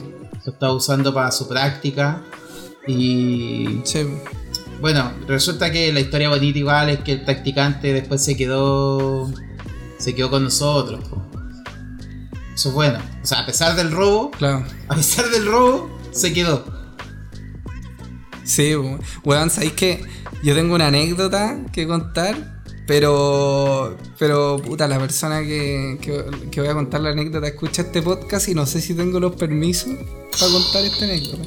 [0.45, 2.23] lo estaba usando para su práctica.
[2.91, 3.99] Y Sí.
[4.81, 9.31] bueno, resulta que la historia bonita igual es que el practicante después se quedó
[9.99, 11.01] se quedó con nosotros.
[12.55, 12.99] Eso es bueno.
[13.23, 14.65] O sea, a pesar del robo, Claro.
[14.87, 16.65] a pesar del robo, se quedó.
[18.43, 20.01] Sí, we- weón, ¿sabéis que
[20.43, 22.59] yo tengo una anécdota que contar?
[22.87, 28.01] Pero, pero, puta, la persona que, que, que voy a contar la anécdota escucha este
[28.01, 29.93] podcast y no sé si tengo los permisos
[30.31, 31.43] para contar esta anécdota.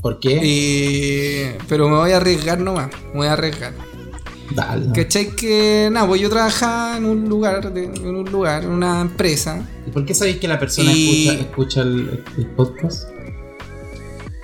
[0.00, 0.40] ¿Por qué?
[0.42, 3.72] Y, pero me voy a arriesgar nomás, me voy a arriesgar.
[4.54, 4.92] Dale.
[4.94, 5.34] ¿Cachai?
[5.34, 9.68] Que, nada, pues yo trabajaba en un lugar, de- en un lugar, en una empresa,
[9.86, 13.08] ¿Y por qué sabéis que la persona Y- escucha, escucha el, el podcast?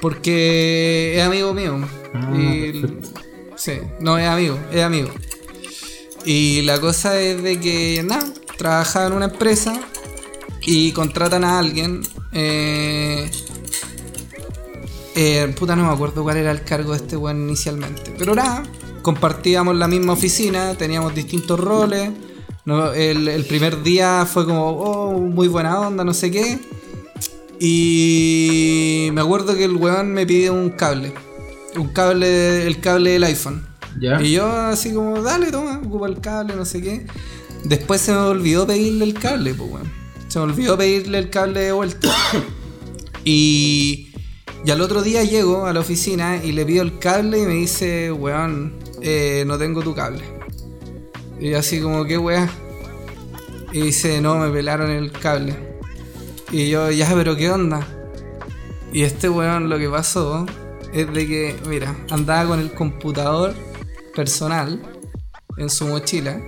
[0.00, 1.78] porque es amigo mío.
[2.14, 2.82] Ah, Y-.
[3.56, 5.10] Sí, no es amigo, es amigo.
[6.24, 8.24] Y la cosa es de que, nada,
[8.58, 9.80] trabajaba en una empresa
[10.62, 12.02] y contratan a alguien.
[12.32, 13.30] Eh,
[15.14, 18.14] eh, puta, no me acuerdo cuál era el cargo de este weón inicialmente.
[18.18, 18.62] Pero nada,
[19.03, 22.11] compartíamos la misma oficina, teníamos distintos roles.
[22.64, 26.59] No, el, el primer día fue como, oh, muy buena onda, no sé qué.
[27.59, 31.12] Y me acuerdo que el weón me pidió un cable.
[31.77, 33.66] Un cable, el cable del iPhone.
[34.01, 34.20] ¿Ya?
[34.20, 37.07] Y yo así como, dale, toma, ocupa el cable, no sé qué.
[37.64, 39.92] Después se me olvidó pedirle el cable, pues weón.
[40.29, 42.09] Se me olvidó pedirle el cable de vuelta.
[43.25, 44.12] y,
[44.64, 47.55] y al otro día llego a la oficina y le pido el cable y me
[47.55, 50.22] dice, weón, eh, no tengo tu cable.
[51.40, 52.48] Y así como, ¿qué weá?
[53.72, 55.57] Y dice, no, me pelaron el cable.
[56.53, 57.85] Y yo, ya, pero ¿qué onda?
[58.92, 60.46] Y este weón lo que pasó
[60.92, 63.55] es de que, mira, andaba con el computador
[64.14, 64.81] personal
[65.57, 66.40] en su mochila.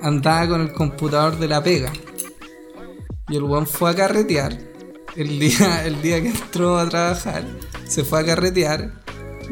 [0.00, 1.92] Andaba con el computador de la pega.
[3.28, 4.71] Y el weón fue a carretear.
[5.16, 7.44] El día, el día que entró a trabajar,
[7.86, 8.92] se fue a carretear.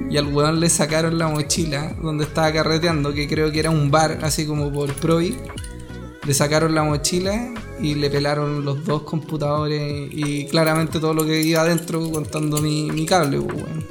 [0.09, 3.90] Y al weón le sacaron la mochila donde estaba carreteando, que creo que era un
[3.90, 5.37] bar, así como por Provi.
[6.25, 11.42] Le sacaron la mochila y le pelaron los dos computadores y claramente todo lo que
[11.42, 13.87] iba adentro contando mi, mi cable, pues, weón.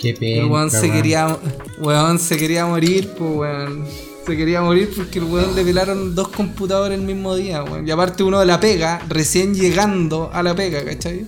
[0.00, 0.42] Qué pena.
[0.42, 1.38] El weón se quería,
[1.78, 3.84] weón se quería morir, pues weón.
[4.26, 7.86] Se quería morir porque el weón le pelaron dos computadores el mismo día, weón.
[7.86, 11.26] Y aparte uno de la pega, recién llegando a la pega, ¿cachai?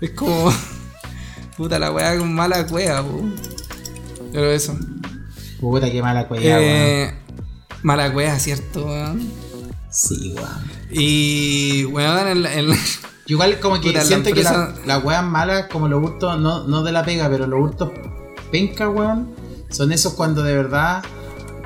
[0.00, 0.52] Es como.
[1.56, 3.22] Puta la weá con mala cueva, po.
[4.32, 4.76] Pero eso.
[5.60, 6.42] Puta, qué mala weón.
[6.44, 7.14] Eh,
[7.82, 9.28] mala cueva, ¿cierto, weón?
[9.90, 10.70] Sí, weón.
[10.90, 14.74] Y, weón, en la- en la- Yo Igual como que Puta, la siento que la-
[14.86, 17.90] las weas malas, como los hurtos, no, no de la pega, pero los hurtos
[18.52, 19.30] penca, weón,
[19.70, 21.02] son esos cuando de verdad,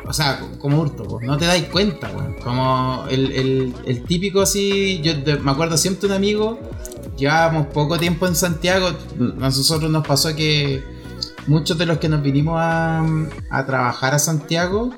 [0.07, 2.11] o sea, como hurto, pues, no te dais cuenta.
[2.43, 5.12] Como el, el- típico así, yo
[5.43, 6.59] me acuerdo siempre un amigo,
[7.17, 8.95] llevábamos poco tiempo en Santiago, a
[9.38, 10.83] nosotros nos pasó que
[11.47, 13.05] muchos de los que nos vinimos a,
[13.51, 14.91] a trabajar a Santiago,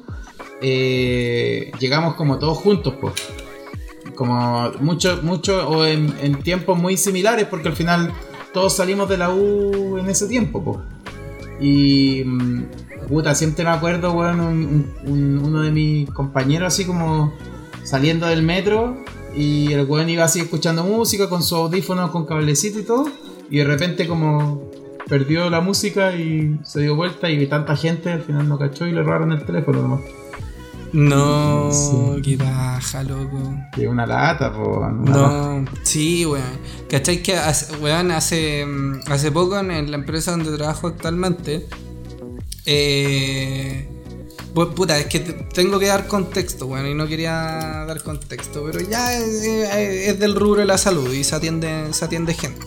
[0.61, 3.15] eh, llegamos como todos juntos, pues
[4.15, 8.13] como mucho, mucho o en, en tiempos muy similares, porque al final
[8.53, 10.81] todos salimos de la U en ese tiempo, po.
[11.61, 12.65] Y mm,
[13.07, 17.33] puta, siempre me acuerdo, weón, un- un- uno de mis compañeros así como
[17.85, 18.97] saliendo del metro
[19.37, 23.07] y el weón iba así escuchando música con su audífono con cablecito y todo,
[23.51, 24.71] y de repente como
[25.09, 28.93] perdió la música y se dio vuelta y tanta gente al final no cachó y
[28.93, 30.01] le robaron el teléfono nomás.
[30.93, 32.23] No, Sí.
[32.23, 33.53] qué baja, loco.
[33.77, 34.79] Y una lata, po.
[34.79, 35.11] una.
[35.11, 36.45] No, sí, weón.
[36.89, 41.67] ¿Cachai que hace, weón, hace, mm, hace poco en la empresa donde trabajo actualmente,
[42.67, 43.89] eh,
[44.55, 47.33] pues, puta, es que te- tengo que dar contexto, weón, y no quería
[47.87, 51.93] dar contexto, pero ya es, es- es del rubro de la salud y se atiende,
[51.93, 52.67] se atiende gente.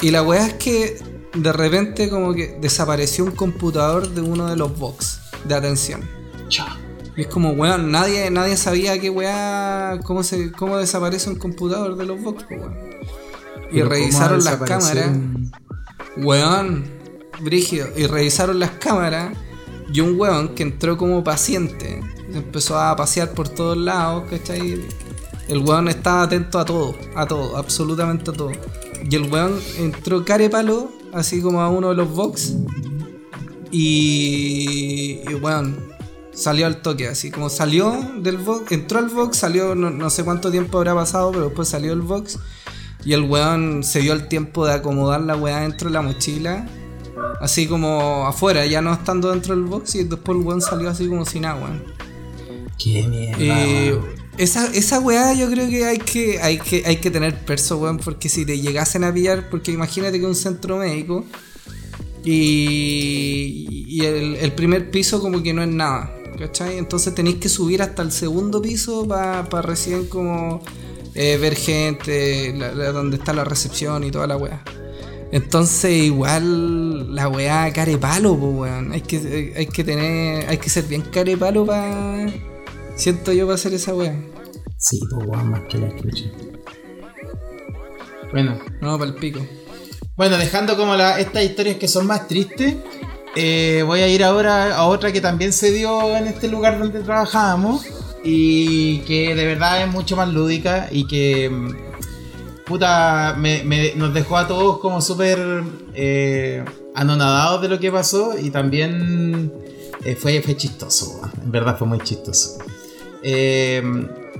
[0.00, 0.98] Y la weá es que
[1.34, 6.08] de repente como que desapareció un computador de uno de los box de atención.
[6.48, 6.76] Chao.
[7.16, 11.96] Y es como, weón, nadie, nadie sabía que weá, cómo, se, cómo desaparece un computador
[11.96, 12.74] de los box, weón.
[13.70, 15.10] Y revisaron ¿cómo las cámaras,
[16.16, 16.84] weón,
[17.42, 19.36] brígido, y revisaron las cámaras
[19.92, 22.00] y un weón que entró como paciente,
[22.32, 24.80] empezó a pasear por todos lados, ¿cachai?
[25.48, 28.52] El weón estaba atento a todo, a todo, absolutamente a todo.
[29.08, 32.54] Y el weón entró carepalo, así como a uno de los box,
[33.70, 35.92] y, y weón,
[36.32, 40.24] salió al toque, así como salió del box, entró al box, salió, no, no sé
[40.24, 42.38] cuánto tiempo habrá pasado, pero después salió el box.
[43.04, 46.66] Y el weón se dio el tiempo de acomodar la weá dentro de la mochila.
[47.40, 49.94] Así como afuera, ya no estando dentro del box.
[49.96, 51.70] Y después el weón salió así como sin agua.
[52.78, 53.38] Qué mierda.
[53.38, 54.22] Weón.
[54.38, 57.98] Esa, esa weá yo creo que hay que, hay que, hay que tener perso, weón,
[57.98, 61.26] porque si te llegasen a pillar, porque imagínate que un centro médico
[62.24, 66.78] y, y el, el primer piso como que no es nada, ¿cachai?
[66.78, 70.62] Entonces tenéis que subir hasta el segundo piso para recién como
[71.14, 74.64] eh, ver gente, la- la- donde está la recepción y toda la weá.
[75.32, 78.92] Entonces igual la weá carepalo, pues weón.
[78.92, 82.26] Hay que, hay que tener, hay que ser bien carepalo para...
[82.96, 84.14] Siento yo para hacer esa weá.
[84.76, 86.24] Sí, pues weón, más que la escucha.
[88.30, 89.40] Bueno, No, para el pico.
[90.16, 92.76] Bueno, dejando como la, estas historias que son más tristes,
[93.34, 97.00] eh, voy a ir ahora a otra que también se dio en este lugar donde
[97.00, 97.86] trabajábamos
[98.22, 101.91] y que de verdad es mucho más lúdica y que mm,
[102.66, 105.38] puta me- me- nos dejó a todos como súper
[105.94, 109.52] eh, anonadados de lo que pasó y también
[110.04, 112.58] eh, fue, fue chistoso, en verdad fue muy chistoso.
[113.22, 113.82] Eh,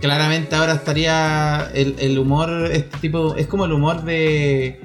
[0.00, 4.80] claramente ahora estaría el, el humor, este tipo, es como el humor de...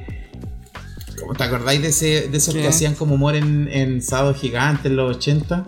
[1.19, 2.61] ¿Cómo ¿Te acordáis de, ese, de esos ¿Qué?
[2.61, 5.65] que hacían como humor en, en Sábado Gigante en los 80?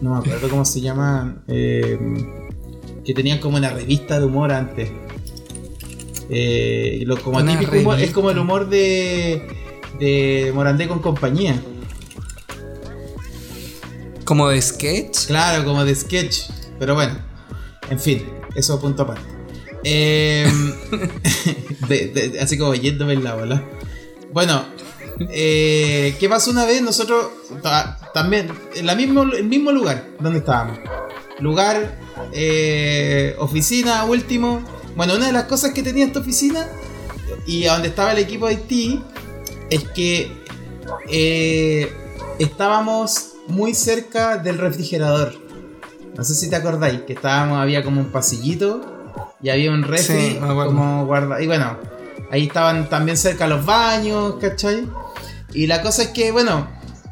[0.00, 1.36] No me acuerdo cómo se llama.
[1.46, 4.90] que tenían como una revista de humor antes.
[6.28, 9.46] Eh, lo, como Una típico humor, es como el humor de,
[9.98, 11.60] de Morandé con compañía.
[14.24, 15.26] Como de sketch.
[15.26, 16.40] Claro, como de sketch.
[16.78, 17.16] Pero bueno,
[17.90, 19.22] en fin, eso punto aparte.
[21.88, 23.62] De- de- así como yéndome en la bola.
[24.32, 24.64] Bueno,
[25.30, 26.82] eh, ¿qué pasó una vez?
[26.82, 27.28] Nosotros
[27.62, 30.78] ta- también, en la mismo, el mismo lugar donde estábamos.
[31.38, 31.98] Lugar,
[32.32, 34.64] eh, oficina, último.
[34.96, 36.66] Bueno, una de las cosas que tenía esta oficina
[37.46, 39.02] y a donde estaba el equipo de Haití
[39.70, 40.32] es que
[41.10, 41.92] eh,
[42.38, 45.34] estábamos muy cerca del refrigerador.
[46.16, 50.30] No sé si te acordáis que estábamos, había como un pasillito y había un refri
[50.30, 51.42] Sí, como guarda.
[51.42, 51.76] Y bueno,
[52.30, 54.88] ahí estaban también cerca los baños, ¿cachai?
[55.52, 56.68] Y la cosa es que, bueno,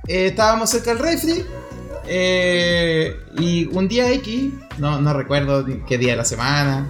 [0.09, 1.45] eh, estábamos cerca del refri.
[2.07, 6.87] eh, y un día X, no, no recuerdo qué día de la semana,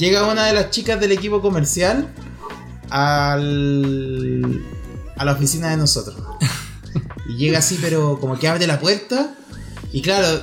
[0.00, 2.12] llega una de las chicas del equipo comercial
[2.88, 4.64] al,
[5.16, 6.16] a la oficina de nosotros.
[7.28, 9.34] Y llega así, pero como que abre la puerta.
[9.92, 10.42] Y claro,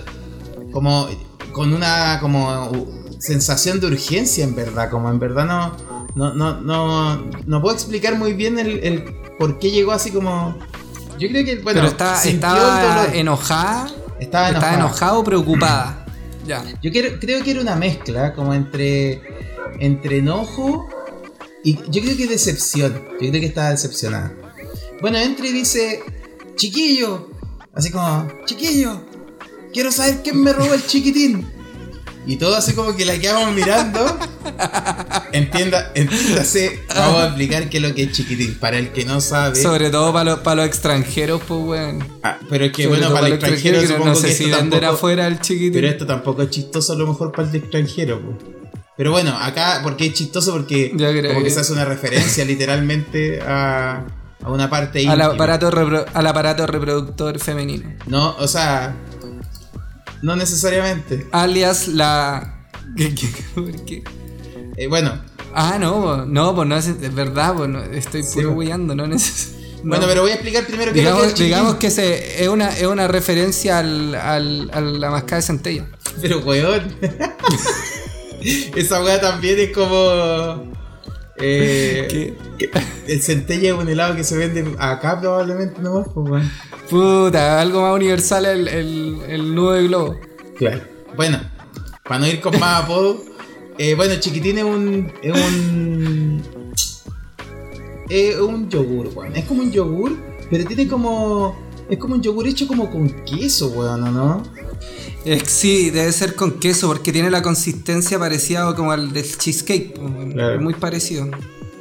[0.72, 1.08] como
[1.52, 2.72] con una como
[3.20, 4.90] sensación de urgencia en verdad.
[4.90, 5.76] Como en verdad no,
[6.16, 9.04] no, no, no, no puedo explicar muy bien el, el
[9.38, 10.58] por qué llegó así como...
[11.20, 13.88] Yo creo que, bueno, Pero está, estaba enojada.
[14.20, 14.76] Estaba Estaba enojada.
[14.76, 16.06] enojada o preocupada.
[16.46, 16.64] Ya.
[16.82, 19.22] Yo quiero- creo que era una mezcla, como entre,
[19.80, 20.88] entre enojo
[21.64, 22.94] y yo creo que decepción.
[23.22, 24.34] Yo creo que estaba decepcionada.
[25.02, 26.02] Bueno, entra y dice,
[26.56, 27.30] chiquillo,
[27.74, 29.02] así como, chiquillo,
[29.74, 31.46] quiero saber quién me robó el chiquitín.
[32.26, 34.06] Y todo así como que la quedamos mirando.
[35.32, 38.56] Entienda, entiéndase, vamos a explicar qué es lo que es chiquitín.
[38.60, 39.62] Para el que no sabe.
[39.62, 42.06] Sobre todo para los, para los extranjeros, pues, weón.
[42.24, 44.34] Ah, pero es que Sobre bueno, para el los extranjero extranjeros, que supongo no que
[44.34, 45.74] si esto vender tampoco- afuera el chiquitín.
[45.74, 48.22] Pero esto tampoco es chistoso a lo mejor para el extranjero.
[48.22, 48.38] po.
[48.98, 50.52] Pero bueno, acá, porque es chistoso?
[50.54, 54.04] Porque como que se hace una referencia literalmente a,
[54.44, 57.94] a una parte al, aparato repro- al aparato reproductor femenino.
[58.08, 58.96] No, o sea,
[60.24, 61.28] no necesariamente.
[61.32, 62.66] Alias la.
[62.98, 64.04] ¿Qué- qué- por qué?
[64.78, 65.22] Eh, bueno,
[65.54, 68.56] Ah, no, no, pues no es, es verdad, pues no, estoy Sí, puro po.
[68.58, 69.90] huyando, no neces- no.
[69.90, 72.44] bueno, pero voy a explicar primero qué es lo que digamos, es digamos que se,
[72.44, 75.88] es, una, es una referencia al, al- a la mascada de centella.
[76.22, 76.96] Pero weón.
[78.76, 80.76] Esa weá también es como.
[81.40, 82.08] Eh,
[82.58, 82.70] ¿Qué?
[83.08, 86.46] el centella es un helado que se vende acá probablemente nomás, pues.
[86.90, 90.20] Puta, algo más universal el, el, el nudo de globo.
[90.58, 90.82] Claro.
[91.16, 91.40] Bueno,
[92.04, 93.18] para no ir con más apodos.
[93.78, 95.12] eh, bueno, chiquitín es un.
[95.22, 96.44] Es un.
[98.10, 99.36] Es un yogur, weón.
[99.36, 100.18] Es como un yogur,
[100.50, 101.56] pero tiene como.
[101.90, 104.44] Es como un yogur hecho como con queso, weón, ¿o ¿no?
[105.28, 109.94] Es, sí, debe ser con queso porque tiene la consistencia parecida como al del cheesecake.
[110.32, 110.62] Claro.
[110.62, 111.30] Muy parecido.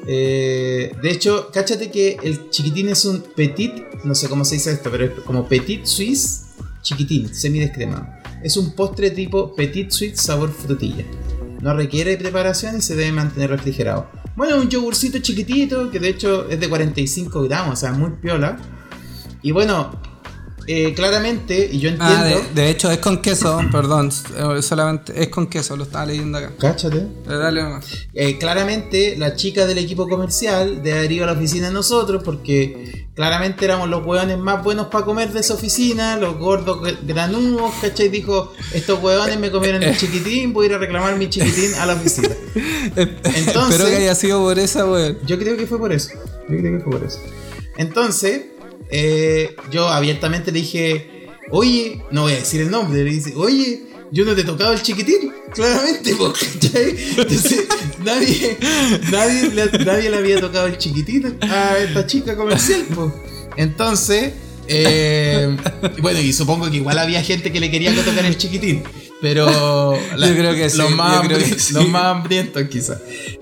[0.09, 3.73] Eh, de hecho, cáchate que el chiquitín es un petit,
[4.03, 6.47] no sé cómo se dice esto, pero es como petit suisse
[6.83, 8.09] chiquitín, semidescremado.
[8.43, 11.05] Es un postre tipo petit suisse sabor frutilla.
[11.61, 14.11] No requiere preparación y se debe mantener refrigerado.
[14.35, 18.59] Bueno, un yogurcito chiquitito, que de hecho es de 45 gramos, o sea, muy piola.
[19.41, 20.01] Y bueno,
[20.67, 22.15] eh, claramente, y yo entiendo.
[22.17, 26.07] Ah, de, de hecho es con queso, perdón, eh, solamente es con queso, lo estaba
[26.07, 26.53] leyendo acá.
[26.59, 27.07] Cáchate.
[27.27, 27.87] Dale nomás.
[28.15, 32.23] Eh, claramente, la chica del equipo comercial de haber ido a la oficina de nosotros,
[32.25, 36.99] porque claramente éramos los hueones más buenos para comer de esa oficina, los gordos gr-
[37.07, 38.09] granudos, ¿cachai?
[38.09, 41.87] Dijo: Estos hueones me comieron el chiquitín, voy a ir a reclamar mi chiquitín a
[41.87, 42.29] la oficina.
[42.97, 45.19] Entonces- Espero que haya sido por esa, weón.
[45.27, 46.11] Yo creo que fue por eso.
[46.49, 47.19] Yo creo que fue por eso.
[47.79, 48.43] Entonces,
[48.91, 53.83] eh, yo abiertamente le dije, oye, no voy a decir el nombre, le dice, oye,
[54.13, 56.15] yo no te he tocado el chiquitín, claramente,
[56.61, 56.97] ¿cachai?
[57.17, 57.67] Entonces,
[58.05, 58.57] nadie,
[59.11, 63.13] nadie, le, nadie le había tocado el chiquitín a esta chica comercial, po.
[63.57, 64.33] Entonces,
[64.69, 65.57] eh,
[66.01, 68.83] bueno, y supongo que igual había gente que le quería tocar el chiquitín.
[69.23, 71.73] Pero Yo creo que sí, los, más yo creo que hambrientos- sí.
[71.75, 72.99] los más hambrientos quizás.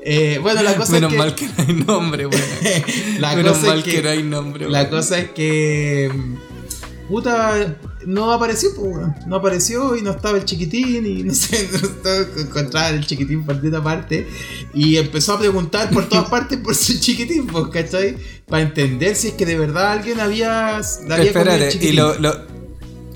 [0.07, 1.19] Eh, bueno, la cosa Menos es que...
[1.19, 2.29] mal que no hay nombre.
[3.19, 4.91] La Menos cosa mal es que, que, no hay nombre, la weón.
[4.91, 9.15] cosa es que mm, puta no apareció, pues, weón.
[9.27, 13.47] no apareció y no estaba el chiquitín y no sé, no estaba encontraba el chiquitín
[13.47, 14.27] por una parte
[14.75, 18.19] y empezó a preguntar por todas partes por su chiquitín, pues, ¿cachai?
[18.47, 22.35] Para entender si es que de verdad alguien había, había Espérate, y lo, lo,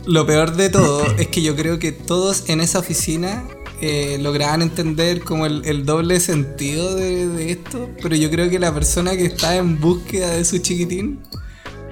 [0.07, 3.45] lo peor de todo es que yo creo que todos en esa oficina
[3.81, 8.59] eh, lograban entender como el, el doble sentido de, de esto, pero yo creo que
[8.59, 11.21] la persona que está en búsqueda de su chiquitín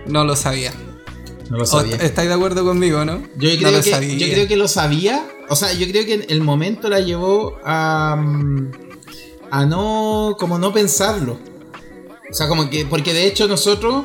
[0.06, 0.72] no lo sabía.
[1.50, 1.96] no lo sabía.
[1.96, 3.22] ¿Estáis de acuerdo conmigo, no?
[3.36, 4.16] Yo No creo, lo que, sabía.
[4.16, 5.26] yo creo que lo sabía.
[5.48, 8.14] O sea, yo creo que el momento la llevó a.
[9.50, 10.36] a no.
[10.38, 11.38] como no pensarlo.
[12.30, 12.84] O sea, como que.
[12.86, 14.04] Porque de hecho nosotros.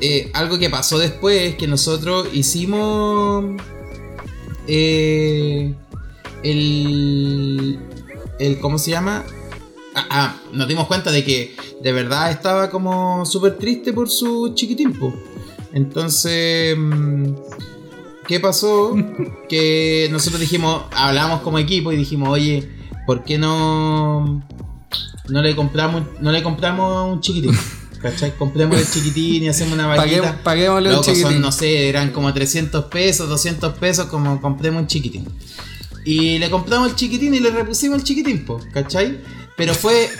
[0.00, 3.44] eh, algo que pasó después es que nosotros hicimos.
[4.66, 5.74] eh,
[6.44, 7.78] el.
[8.38, 9.24] el ¿Cómo se llama?
[9.94, 14.52] Ah, ah, nos dimos cuenta de que de verdad estaba como súper triste por su
[14.54, 14.98] chiquitín.
[15.72, 17.34] Entonces, mm,
[18.26, 18.94] ¿qué pasó?
[19.48, 22.68] Que nosotros dijimos, hablamos como equipo y dijimos, oye,
[23.06, 24.42] ¿por qué no,
[25.28, 27.56] no le compramos, no le compramos un chiquitín?
[28.02, 28.36] ¿Cachai?
[28.36, 30.40] Compremos el chiquitín y hacemos una vaquita.
[30.42, 31.40] paguémosle un Loco, son, chiquitín.
[31.40, 35.26] no sé, eran como 300 pesos, 200 pesos, como compremos un chiquitín.
[36.04, 39.20] Y le compramos el chiquitín y le repusimos el chiquitín, po, ¿cachai?
[39.56, 40.10] Pero fue,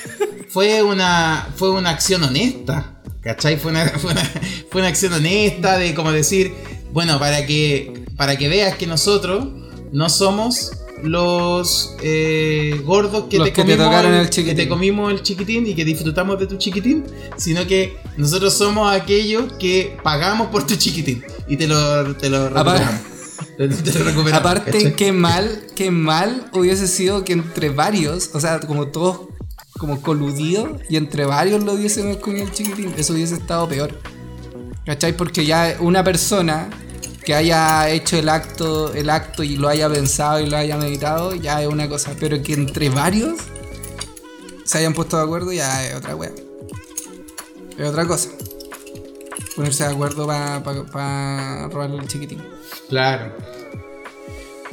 [0.49, 3.59] fue, una, fue una acción honesta, ¿cachai?
[3.59, 4.23] Fue una, fue, una,
[4.71, 6.55] fue una acción honesta de como decir,
[6.93, 9.49] bueno, para que, para que veas que nosotros
[9.93, 10.73] no somos
[11.03, 14.57] los eh, gordos que, Los te, que comimos tocaron el que chiquitín.
[14.57, 17.05] te comimos el chiquitín y que disfrutamos de tu chiquitín,
[17.37, 22.49] sino que nosotros somos aquellos que pagamos por tu chiquitín y te lo, te lo
[24.33, 24.97] Aparte- ¿cachai?
[24.97, 29.29] qué mal, qué mal hubiese sido que entre varios, o sea, como todos
[29.79, 33.99] como coludidos y entre varios lo hubiésemos comido el chiquitín, eso hubiese estado peor.
[34.87, 35.17] ¿Cachai?
[35.17, 36.69] Porque ya una persona
[37.25, 41.35] que haya hecho el acto, el acto y lo haya pensado y lo haya meditado,
[41.35, 42.13] ya es una cosa.
[42.21, 43.39] Pero que entre varios
[44.65, 46.33] se hayan puesto de acuerdo, ya es otra wea.
[47.79, 48.29] Es otra cosa.
[49.57, 52.43] Ponerse de acuerdo para robarle el chiquitín.
[52.89, 53.33] Claro.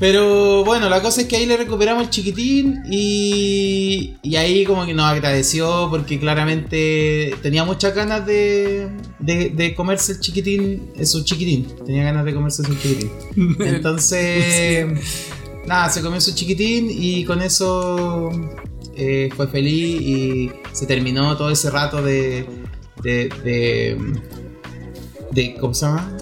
[0.02, 4.84] Pero bueno, la cosa es que ahí le recuperamos el chiquitín y, y ahí como
[4.84, 8.90] que nos agradeció porque claramente tenía muchas ganas de,
[9.20, 11.68] de, de comerse el chiquitín, eh, su chiquitín.
[11.86, 13.12] Tenía ganas de comerse su chiquitín.
[13.60, 14.88] Entonces,
[15.68, 18.32] nada, se comió su chiquitín y con eso
[18.96, 22.48] eh, fue feliz y se terminó todo ese rato de...
[23.04, 23.98] de, de,
[25.32, 26.18] de ¿Cómo se llama?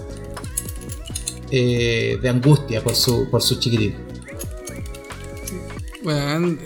[1.50, 3.94] Eh, de angustia por su, por su chiquitín.
[6.02, 6.56] Bueno,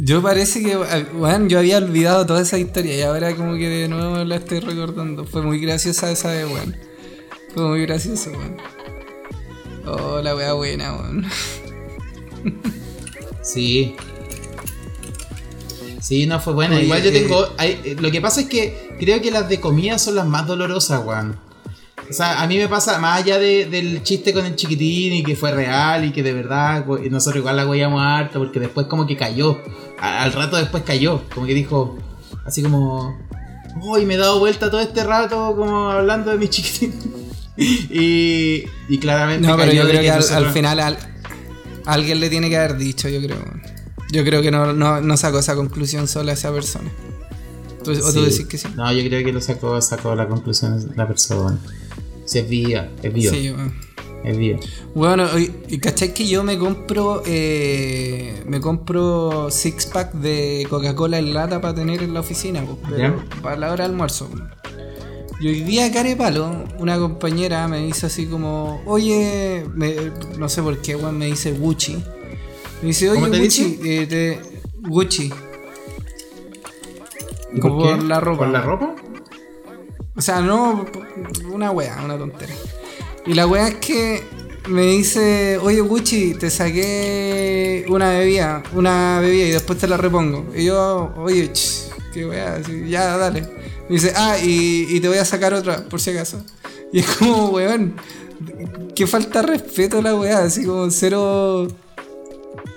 [0.00, 0.76] yo parece que,
[1.12, 4.60] bueno, yo había olvidado toda esa historia y ahora como que de nuevo la estoy
[4.60, 5.26] recordando.
[5.26, 6.74] Fue muy graciosa esa de, weón.
[7.52, 8.56] Fue muy gracioso, weón.
[9.86, 11.26] Oh, la wea buena, weón.
[13.42, 13.94] Sí.
[16.02, 16.76] Sí, no fue buena.
[16.76, 17.48] Oye, Igual yo eh, tengo.
[17.56, 20.46] hay- eh, lo que pasa es que creo que las de comida son las más
[20.46, 21.38] dolorosas, weón.
[22.10, 25.22] O sea, a mí me pasa, más allá de- del chiste con el chiquitín y
[25.22, 29.06] que fue real y que de verdad, nosotros igual la huellamos harto porque después como
[29.06, 29.58] que cayó.
[30.00, 31.22] Al rato después cayó.
[31.34, 31.98] Como que dijo,
[32.46, 33.18] así como,
[33.82, 36.94] uy, me he dado vuelta todo este rato como hablando de mi chiquitín.
[37.58, 40.98] y, y claramente No, pero cayó yo creo que al, nosotros- al final al-
[41.84, 43.38] alguien le tiene que haber dicho, yo creo.
[44.10, 46.88] Yo creo que no, no, no sacó esa conclusión sola esa persona.
[47.84, 48.30] ¿Tú- ¿O tú Sí.
[48.30, 48.68] decís que sí?
[48.74, 51.58] No, yo creo que lo sacó, sacó la conclusión la persona.
[52.28, 53.74] Si es viva, es viva, Sí, weón.
[54.24, 54.58] es viva.
[54.94, 55.26] Bueno,
[55.80, 61.74] ¿cachai que yo me compro eh, me compro six pack de Coca-Cola en lata para
[61.74, 64.28] tener en la oficina, pero para la hora de almuerzo.
[65.40, 69.94] Y hoy día, Carepalo, una compañera me dice así como, oye, me-
[70.36, 72.02] no sé por qué, weón, me dice Gucci.
[72.82, 74.40] Me dice, oye, ¿Cómo te Gucci, eh, te-
[74.82, 75.30] Gucci.
[77.54, 77.60] ¿Y qué?
[77.68, 78.38] por la ropa.
[78.44, 78.94] ¿Por la ropa?
[80.18, 80.84] O sea, no,
[81.52, 82.52] una wea, una tontera.
[83.24, 84.24] Y la wea es que
[84.68, 90.44] me dice, oye Gucci, te saqué una bebida, una bebida y después te la repongo.
[90.56, 93.42] Y yo, oye, ch, qué wea, así, ya, dale.
[93.88, 96.42] Me dice, ah, y, y te voy a sacar otra, por si acaso.
[96.92, 97.94] Y es como, weón,
[98.96, 101.68] que falta de respeto la wea, así como cero...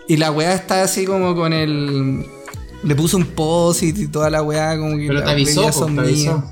[0.07, 2.23] Y la wea está así como con el...
[2.83, 5.07] Le puso un post y toda la wea como que...
[5.07, 6.43] Pero te avisó, son te avisó.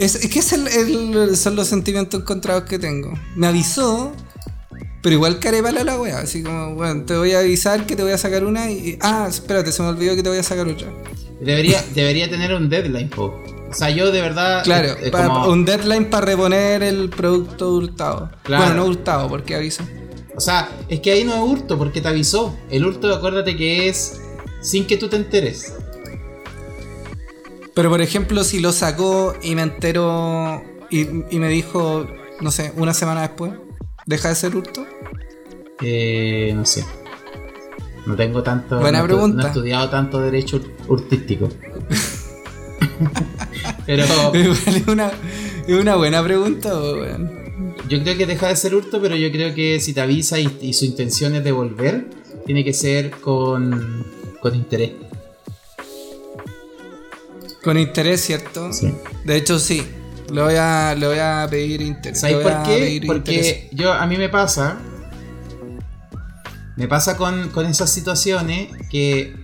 [0.00, 3.12] Es, es que es el- el- son los sentimientos encontrados que tengo.
[3.36, 4.12] Me avisó,
[5.02, 6.18] pero igual carepala la wea.
[6.20, 8.98] Así como, bueno, te voy a avisar que te voy a sacar una y.
[9.00, 10.88] Ah, espérate, se me olvidó que te voy a sacar otra.
[11.40, 13.34] Debería, debería tener un deadline, po.
[13.70, 14.64] O sea, yo de verdad.
[14.64, 18.30] Claro, es- es pa- como- un deadline para reponer el producto hurtado.
[18.42, 18.64] Claro.
[18.64, 19.84] Bueno, no hurtado, porque aviso.
[20.34, 22.56] O sea, es que ahí no es hurto porque te avisó.
[22.70, 24.18] El hurto, acuérdate que es
[24.62, 25.74] sin que tú te enteres.
[27.74, 31.00] Pero por ejemplo, si lo sacó y me entero y,
[31.34, 32.06] y me dijo,
[32.40, 33.52] no sé, una semana después,
[34.06, 34.84] ¿deja de ser hurto?
[35.82, 36.84] Eh, no sé.
[38.06, 38.80] No tengo tanto.
[38.80, 39.36] Buena no, pregunta.
[39.36, 41.48] no he estudiado tanto derecho ur- urtístico.
[43.86, 44.04] Pero
[44.34, 45.10] Igual es una,
[45.68, 47.74] una buena pregunta, weón.
[47.88, 50.58] yo creo que deja de ser hurto, pero yo creo que si te avisa y,
[50.60, 52.08] y su intención es devolver,
[52.46, 54.04] tiene que ser con,
[54.40, 54.92] con interés.
[57.62, 58.72] Con interés, ¿cierto?
[58.72, 58.92] Sí.
[59.24, 59.86] De hecho, sí.
[60.32, 62.20] Le voy a, le voy a pedir interés.
[62.20, 62.94] ¿Sabes por qué?
[62.94, 63.06] interés.
[63.06, 64.78] Porque yo a mí me pasa.
[66.76, 69.34] Me pasa con, con esas situaciones que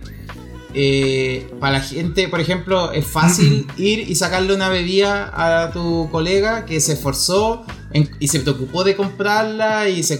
[0.73, 5.31] eh, para la gente, por ejemplo, es fácil ir y sacarle una bebida
[5.65, 10.19] a tu colega que se esforzó en- y se preocupó de comprarla y se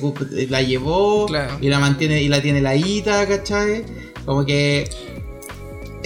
[0.50, 1.58] la llevó Claro.
[1.62, 3.86] y la mantiene y la tiene la ita, ¿cachai?
[4.26, 4.90] Como que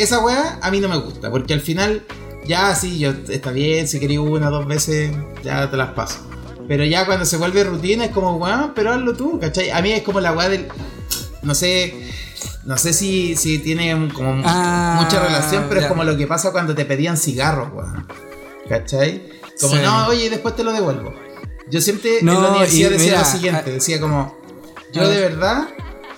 [0.03, 2.03] esa weá a mí no me gusta, porque al final,
[2.45, 5.11] ya sí, yo está bien, si quería una o dos veces,
[5.43, 6.19] ya te las paso.
[6.67, 9.71] Pero ya cuando se vuelve rutina es como, weón, pero hazlo tú, ¿cachai?
[9.71, 10.67] A mí es como la weá del.
[11.41, 12.09] No sé.
[12.63, 15.87] No sé si, si tiene como Ah, mucha relación, pero ya.
[15.87, 18.07] es como lo que pasa cuando te pedían cigarros, weón.
[18.69, 19.27] ¿Cachai?
[19.59, 19.79] Como, Sí.
[19.83, 21.13] no, oye, después te lo devuelvo.
[21.69, 24.37] Yo siempre en No, la universidad decía mira, lo siguiente, decía como,
[24.93, 25.67] yo de verdad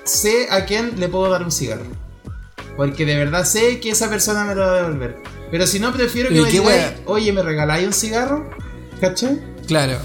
[0.03, 1.85] sé a quién le puedo dar un cigarro.
[2.77, 5.17] Porque de verdad sé que esa persona me lo va a devolver.
[5.51, 6.95] Pero si no, prefiero que ¿Y me wea?
[7.05, 8.49] oye, ¿me regaláis un cigarro?
[8.99, 9.39] ¿Cachai?
[9.67, 9.97] Claro.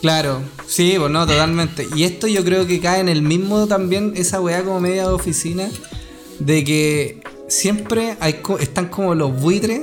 [0.00, 0.42] Claro.
[0.66, 1.86] Sí, pues no, totalmente.
[1.94, 5.12] Y esto yo creo que cae en el mismo también, esa weá como media de
[5.12, 5.68] oficina,
[6.38, 9.82] de que siempre hay co- están como los buitres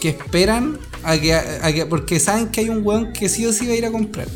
[0.00, 1.86] que esperan a que, a que.
[1.86, 4.28] Porque saben que hay un weón que sí o sí va a ir a comprar.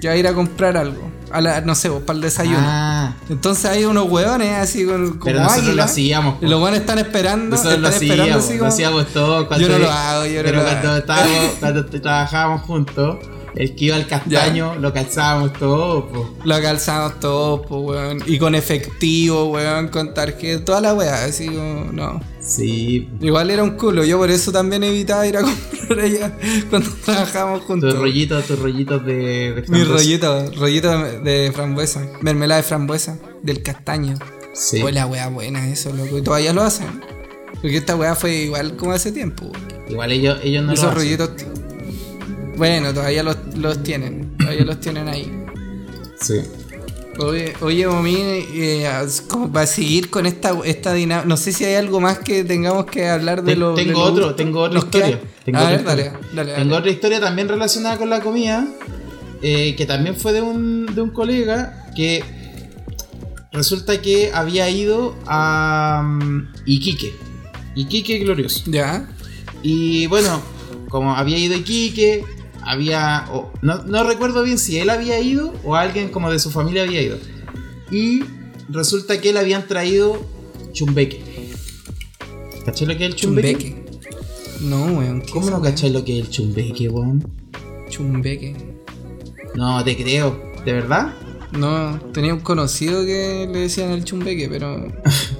[0.00, 1.09] Que va a ir a comprar algo.
[1.32, 2.58] A la, no sé, para el desayuno.
[2.60, 6.42] Ah, Entonces hay unos hueones así con, como pero nosotros águila, lo hacíamos.
[6.42, 7.56] Y los hueones están esperando.
[7.56, 9.46] Nosotros lo están esperando hacíamos, así lo como- hacíamos todo.
[9.48, 10.98] Cuando Yo no lo hago, yo no pero lo cuando hago.
[10.98, 13.16] estábamos, cuando trabajábamos juntos,
[13.54, 16.24] el que iba al castaño, lo calzábamos todo, pues.
[16.44, 18.22] Lo calzamos todos, pues, weón.
[18.26, 22.20] Y con efectivo, weón, con tarjeta, toda la weá, así como, no.
[22.40, 25.42] Sí, Igual era un culo, yo por eso también evitaba ir a
[25.80, 26.36] comprar allá
[26.70, 27.92] cuando trabajábamos juntos.
[27.92, 29.92] tus rollitos, tus rollitos de, de Mi frambuesa.
[29.92, 34.16] rollito, rollito de frambuesa, mermelada de frambuesa, del castaño.
[34.54, 34.80] Sí.
[34.80, 36.18] Fue la weá buena eso, loco.
[36.18, 37.00] Y todavía lo hacen.
[37.60, 39.68] Porque esta weá fue igual como hace tiempo, weón.
[39.88, 41.02] Igual ellos, ellos no Esos lo hacen.
[41.18, 41.30] rollitos.
[42.60, 44.36] Bueno, todavía los, los tienen.
[44.36, 45.32] Todavía los tienen ahí.
[46.20, 46.40] Sí.
[47.18, 48.86] Oye, oye Momi, eh,
[49.28, 52.84] como para seguir con esta, esta dinámica, no sé si hay algo más que tengamos
[52.84, 54.34] que hablar de lo de tengo lo otro, gusto.
[54.36, 55.20] tengo otra ¿Nos historia.
[55.44, 56.28] Tengo a otra ver, dale, historia.
[56.34, 56.78] dale, Tengo dale.
[56.80, 58.68] otra historia también relacionada con la comida,
[59.42, 62.22] eh, que también fue de un, de un colega que
[63.52, 67.14] resulta que había ido a mm, Iquique.
[67.74, 68.62] Iquique glorioso.
[68.66, 69.08] Ya,
[69.62, 70.40] Y bueno,
[70.90, 72.24] como había ido a Iquique,
[72.62, 73.26] había.
[73.32, 76.82] o- no, no recuerdo bien si él había ido o alguien como de su familia
[76.82, 77.18] había ido.
[77.90, 78.22] Y
[78.68, 80.24] resulta que le habían traído
[80.72, 81.22] chumbeque.
[82.64, 83.70] ¿Cachai lo que es el chumbeque?
[83.74, 83.90] chumbeque.
[84.60, 85.22] No, weón.
[85.22, 87.26] ¿qué ¿Cómo no cachai lo que es el chumbeque, weón?
[87.88, 88.54] Chumbeque.
[89.54, 90.40] No, te creo.
[90.64, 91.14] ¿De verdad?
[91.52, 94.86] No, tenía un conocido que le decían el chumbeque, pero.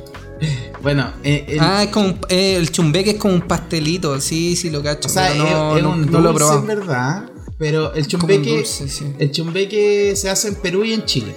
[0.82, 4.70] Bueno, eh, el- ah, es como eh, el chumbeque es como un pastelito, sí, sí
[4.70, 5.08] lo cacho.
[5.08, 7.24] o sea, pero no, es, no- un no dulce lo verdad.
[7.58, 8.50] Pero el chumbeque.
[8.56, 9.12] dulce, sí.
[9.18, 11.34] El chumbeque se hace en Perú y en Chile.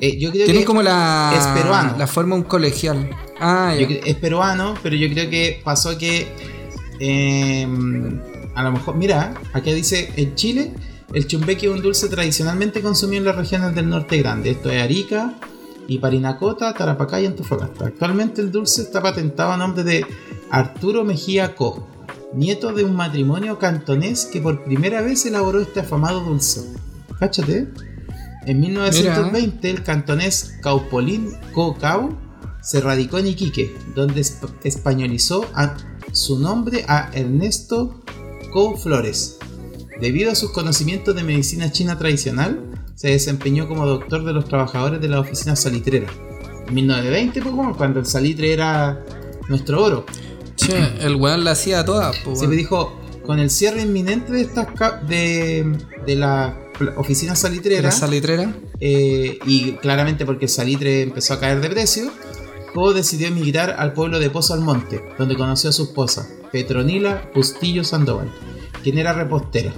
[0.00, 1.34] Eh, yo creo Tiene que como la.
[1.36, 1.94] es peruano.
[1.98, 3.10] La forma un colegial.
[3.40, 6.26] Ah, Yo es peruano, pero yo creo que pasó que
[7.00, 8.20] em,
[8.54, 10.72] a lo mejor, mira, aquí dice en Chile
[11.12, 14.50] el chumbeque es un dulce tradicionalmente consumido en las regiones del norte grande.
[14.50, 15.38] Esto es Arica,
[15.88, 17.86] y Parinacota, Tarapacá y Antofagasta.
[17.86, 20.06] Actualmente el dulce está patentado a nombre de
[20.50, 21.88] Arturo Mejía Co,
[22.34, 26.60] nieto de un matrimonio cantonés que por primera vez elaboró este afamado dulce.
[27.18, 27.68] Cáchate.
[28.46, 32.16] En 1920 el cantonés Caupolín Co Cau
[32.62, 34.22] se radicó en Iquique, donde
[34.64, 35.46] españolizó
[36.12, 38.02] su nombre a Ernesto
[38.52, 39.38] Co Flores.
[40.00, 42.67] Debido a sus conocimientos de medicina china tradicional,
[42.98, 46.08] se desempeñó como doctor de los trabajadores de la oficina salitrera.
[46.66, 49.04] En 1920, pues, cuando el salitre era
[49.48, 50.04] nuestro oro.
[50.56, 50.74] Che,
[51.06, 52.10] el weón la hacía toda.
[52.24, 54.66] Pues, Se me dijo, con el cierre inminente de estas
[55.06, 56.58] de, de la
[56.96, 57.82] oficina salitrera.
[57.82, 58.52] ¿La salitrera?
[58.80, 62.10] Eh, y claramente porque el salitre empezó a caer de precio,
[62.74, 67.84] Cobo decidió emigrar al pueblo de Pozo Almonte, donde conoció a su esposa, Petronila Bustillo
[67.84, 68.28] Sandoval,
[68.82, 69.72] quien era repostera.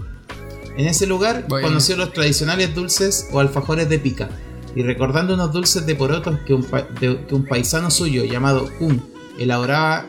[0.80, 4.30] En ese lugar conoció los tradicionales dulces o alfajores de pica,
[4.74, 6.66] y recordando unos dulces de porotos que un,
[6.98, 9.02] que un paisano suyo llamado Kun
[9.38, 10.06] elaboraba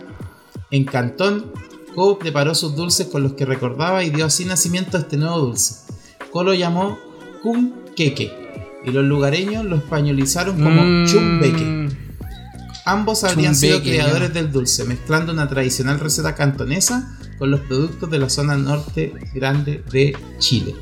[0.70, 1.52] en Cantón,
[1.94, 5.40] Co preparó sus dulces con los que recordaba y dio así nacimiento a este nuevo
[5.40, 5.76] dulce.
[6.32, 6.98] Co lo llamó
[7.44, 8.32] Kun Keke,
[8.86, 11.06] y los lugareños lo españolizaron como mm.
[11.06, 11.90] Chumbeque.
[12.86, 18.20] Ambos habrían sido creadores del dulce, mezclando una tradicional receta cantonesa con los productos de
[18.20, 20.76] la zona norte grande de Chile.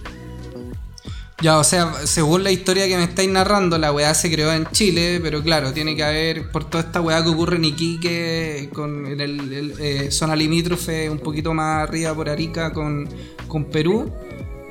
[1.41, 4.67] Ya, o sea, según la historia que me estáis narrando, la weá se creó en
[4.73, 9.05] Chile, pero claro, tiene que haber, por toda esta weá que ocurre en Iquique, con
[9.05, 13.07] el, eh, zona limítrofe, un poquito más arriba por Arica, con,
[13.47, 14.11] con Perú,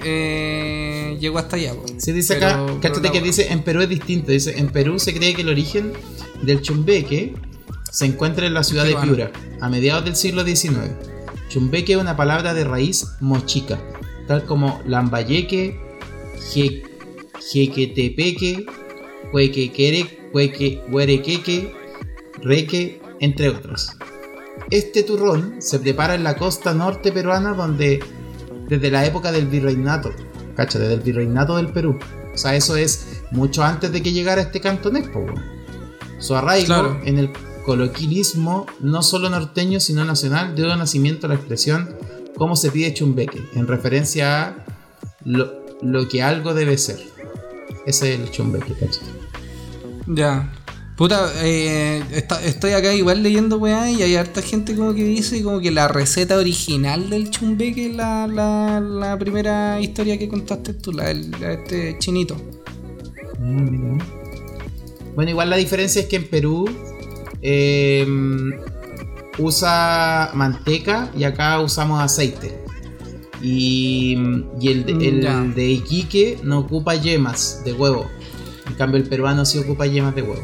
[0.05, 1.73] eh, llegó hasta allá.
[1.97, 5.41] Se dice acá, que dice, en Perú es distinto, dice, en Perú se cree que
[5.41, 5.95] el origen
[6.43, 7.33] del chumbeque
[7.91, 9.33] se encuentra en la ciudad de Piura,
[9.63, 10.91] a mediados del siglo XIX.
[11.49, 13.79] Chumbeque es una palabra de raíz mochica,
[14.27, 15.81] tal como lambayeque,
[17.41, 18.67] jequetepeque,
[19.33, 21.75] huequequere, hueque, huerequeque,
[22.43, 23.91] reque, entre otros.
[24.71, 28.01] Este turrón se prepara en la costa norte peruana donde
[28.69, 30.13] desde la época del virreinato,
[30.55, 31.99] cacha, desde el virreinato del Perú.
[32.35, 35.09] O sea, eso es mucho antes de que llegara este cantonés,
[36.19, 37.33] Su arraigo en el
[37.69, 41.95] coloquialismo no solo norteño sino nacional dio nacimiento a la expresión
[42.39, 44.57] cómo se pide chumbeque, en referencia a
[45.25, 46.99] lo, que algo debe ser.
[47.85, 48.75] Ese es el chumbeque,
[50.07, 50.51] Ya.
[50.97, 52.03] Puta, eh,
[52.45, 55.87] estoy acá igual leyendo weá y hay harta gente como que dice como que la
[55.87, 61.99] receta original del chumbeque es la, la, primera historia que contaste tú, la, de este
[62.01, 62.35] chinito.
[63.39, 63.99] Mm,
[65.15, 66.65] bueno, igual la diferencia es que en Perú
[67.43, 68.53] Em,
[69.39, 72.63] usa manteca y acá usamos aceite.
[73.41, 74.15] Y,
[74.63, 78.11] el, mm, de Iquique no ocupa yemas de huevo.
[78.67, 80.43] En cambio, el peruano sí ocupa yemas de huevo.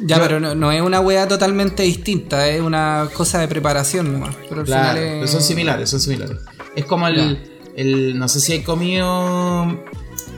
[0.00, 4.36] Ya, pero no, es una hueá totalmente distinta, es una cosa de preparación nomás.
[4.48, 6.38] Pero, claro, son similares, son similares.
[6.76, 9.66] Es como el, no sé si hay comido,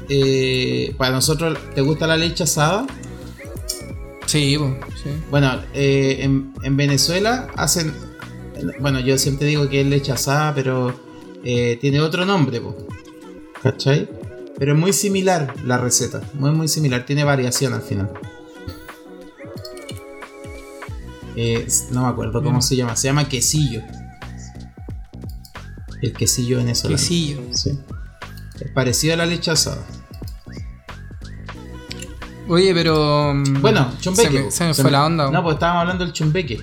[0.09, 2.87] eh, para nosotros, ¿te gusta la leche asada?
[4.31, 4.57] Sí,
[5.29, 7.93] Bueno, eh, en, Venezuela hacen.
[8.79, 10.95] Bueno, yo siempre digo que es leche asada, pero
[11.43, 12.63] eh, tiene otro nombre,
[13.61, 14.09] ¿cachai?
[14.57, 18.13] Pero es muy similar la receta, muy, muy similar, tiene variación al final.
[21.35, 23.83] Eh, no me acuerdo cómo se llama, se llama quesillo.
[26.03, 26.97] El quesillo venezolano.
[26.97, 27.41] Quesillo.
[27.53, 27.81] Sí.
[28.61, 29.85] Es parecido a la leche asada.
[32.51, 33.33] Oye, pero.
[33.33, 34.51] Mm, bueno, chumbeque.
[34.51, 35.31] Se me, fue la onda.
[35.31, 36.59] No, pues estábamos hablando del chumbeque.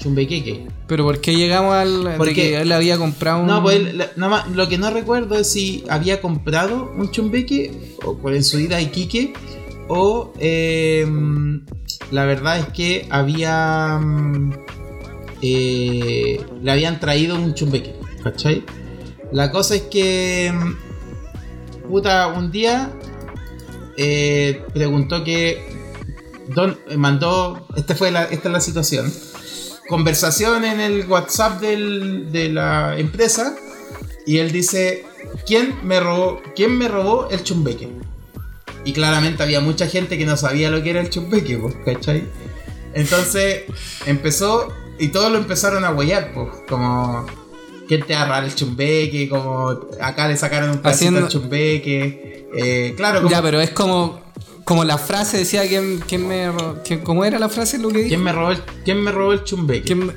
[0.00, 0.68] Chumbequeque.
[0.86, 2.14] Pero ¿por qué llegamos al.
[2.16, 3.46] Porque él había comprado un.
[3.46, 3.82] No, pues
[4.16, 8.78] lo que no recuerdo es si había comprado un chumbeque o por en su ida
[8.78, 9.34] a Iquique
[9.88, 10.32] o.
[10.38, 11.66] Em,
[12.10, 13.98] la verdad es que había.
[13.98, 14.52] Mm,
[15.42, 17.94] eh, le habían traído un chumbeque,
[18.24, 18.64] ¿cachai?
[19.30, 20.50] La cosa es que.
[20.54, 22.90] Mm, puta, un día
[23.96, 25.62] eh, preguntó que
[26.96, 29.12] mandó, esta fue la, esta es la situación,
[29.88, 33.56] conversación en el WhatsApp de la empresa
[34.26, 35.04] y él dice,
[35.46, 37.88] ¿quién me robó, quién me robó el chumbeque?
[38.84, 42.24] Y claramente había mucha gente que no sabía lo que era el chumbeque, pues, ¿cachai?
[42.94, 43.64] Entonces
[44.06, 47.26] empezó y todos lo empezaron a huellar, pues, como
[47.88, 49.28] ¿quién te agarrar el chumbeque?
[49.28, 49.70] Como
[50.00, 52.48] acá le sacaron un pedacito del chumbeque.
[52.56, 54.20] Eh, claro, Ya, pero es como,
[54.64, 56.48] como la frase decía, ¿quién, quién me
[57.02, 59.82] ¿cómo era la frase lo que ¿Quién me robó el, quién me robó el chumbeque?
[59.84, 60.12] ¿Quién,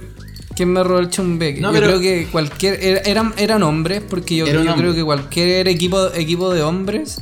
[0.55, 1.59] ¿Quién me robó el chumbeque?
[1.61, 2.83] No, yo pero- creo que cualquier.
[2.83, 7.21] era- Eran, eran hombres, porque yo, yo creo que cualquier equipo, equipo de hombres,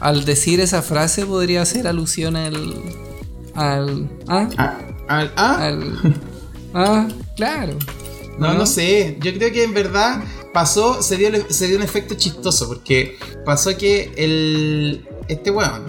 [0.00, 2.54] al decir esa frase, podría hacer alusión al.
[3.54, 4.08] al.
[4.28, 4.48] ¿Ah?
[4.56, 5.98] Ah, ah, ah, Al.
[6.76, 7.06] Ah,
[7.36, 7.74] claro.
[8.38, 9.16] No, no sé.
[9.20, 10.22] Yo creo que en verdad
[10.52, 12.66] pasó, se dio, se dio un efecto chistoso.
[12.68, 15.06] Porque pasó que el.
[15.28, 15.84] Este weón.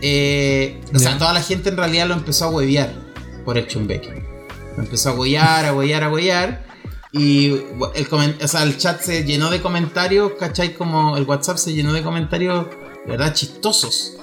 [0.00, 2.92] eh, o sea, toda la gente en realidad lo empezó a huevear
[3.44, 4.22] por el chumbeque.
[4.76, 6.64] Lo empezó a huevear, a huevear, a huevear.
[7.12, 7.48] Y
[7.94, 8.06] el,
[8.42, 10.74] o sea, el chat se llenó de comentarios, ¿cachai?
[10.74, 12.66] Como el WhatsApp se llenó de comentarios,
[13.04, 14.14] de verdad, chistosos.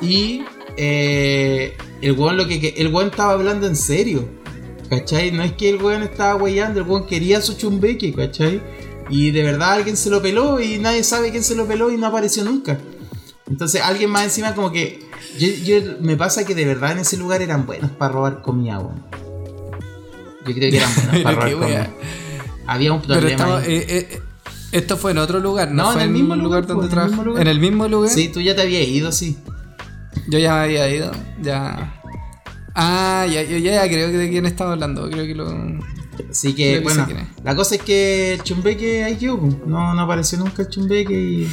[0.00, 0.42] Y
[0.76, 4.28] eh, el weón lo que, que- el weón estaba hablando en serio.
[4.92, 5.30] ¿Cachai?
[5.32, 8.60] No es que el weón estaba weyando, el weón quería su chumbeque, ¿cachai?
[9.08, 11.96] Y de verdad alguien se lo peló y nadie sabe quién se lo peló y
[11.96, 12.78] no apareció nunca.
[13.48, 15.00] Entonces alguien más encima como que...
[15.38, 18.80] Yo, yo- me pasa que de verdad en ese lugar eran buenos para robar comida,
[18.80, 19.02] weón.
[20.46, 21.90] Yo creo que eran buenos para robar comida.
[22.66, 23.28] Había un problema.
[23.30, 24.20] estaba, eh, eh,
[24.72, 25.84] esto fue en otro lugar, ¿no?
[25.84, 27.40] No, fue en el mismo lugar, donde pues, en el mismo lugar.
[27.42, 28.10] En el mismo lugar.
[28.10, 29.38] Sí, tú ya te habías ido, sí.
[30.28, 32.01] Yo ya había ido, ya.
[32.74, 35.08] Ah, ya, yo ya creo que de quién estaba hablando.
[35.10, 35.46] Creo que lo.
[36.30, 37.06] Así que, bueno,
[37.42, 39.38] la cosa es que el chumbeque ahí quedó.
[39.66, 41.48] No, no apareció nunca el chumbeque y,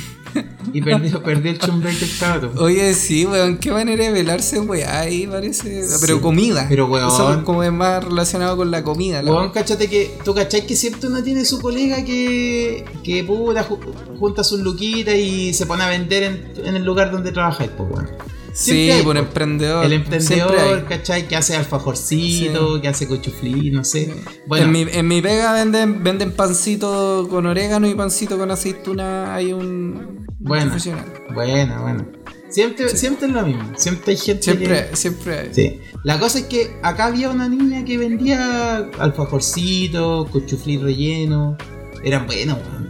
[0.74, 2.51] y perdió, perdió el chumbeque el cabrón.
[2.57, 4.88] Oye, sí, weón, qué manera de velarse, weón.
[4.89, 5.86] Ahí parece.
[6.01, 6.65] Pero comida.
[6.70, 7.07] pero, weón.
[7.07, 9.22] Eso como es más relacionado con la comida.
[9.22, 13.67] la- Weón, cachate que tú cachai que siempre uno tiene su colega que, que puta,
[13.67, 13.80] ju-
[14.20, 17.89] junta sus luquitas y se pone a vender en, en el lugar donde trabajáis, pues
[17.91, 18.09] weón.
[18.53, 19.19] Sí, Siempre por po.
[19.19, 19.85] emprendedor.
[19.85, 20.85] El Siempre emprendedor.
[20.87, 21.27] ¿cachai?
[21.27, 24.13] Que hace alfajorcito, que hace cochuflí, no sé.
[24.47, 29.33] Bueno, En, mi, en mi pega venden, venden pancito con orégano y pancito con aceituna.
[29.35, 30.65] Hay un Bueno.
[30.65, 31.05] profesional.
[31.33, 32.07] bueno, bueno.
[32.49, 33.63] Siempre, siempre es lo mismo.
[33.77, 34.43] Siempre hay gente que...
[34.57, 35.49] Siempre, siempre hay.
[35.53, 35.79] Sí.
[36.03, 41.57] La cosa es que acá había una niña que vendía alfajorcito, cochuflí relleno.
[42.03, 42.89] Eran buenos, weón.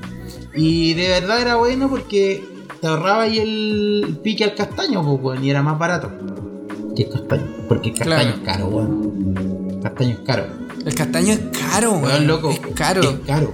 [0.55, 2.43] Y de verdad era bueno porque
[2.81, 6.11] te ahorraba ahí el pique al castaño, pues, weón, y era más barato
[6.95, 7.43] que el castaño.
[7.67, 8.35] Porque el castaño Claro.
[8.37, 9.79] es caro, weón.
[9.83, 10.45] Castaño es caro.
[10.85, 11.39] El castaño es
[11.71, 12.03] caro, weón.
[12.03, 12.49] Weón, loco.
[12.51, 13.01] Es caro.
[13.01, 13.53] Es caro.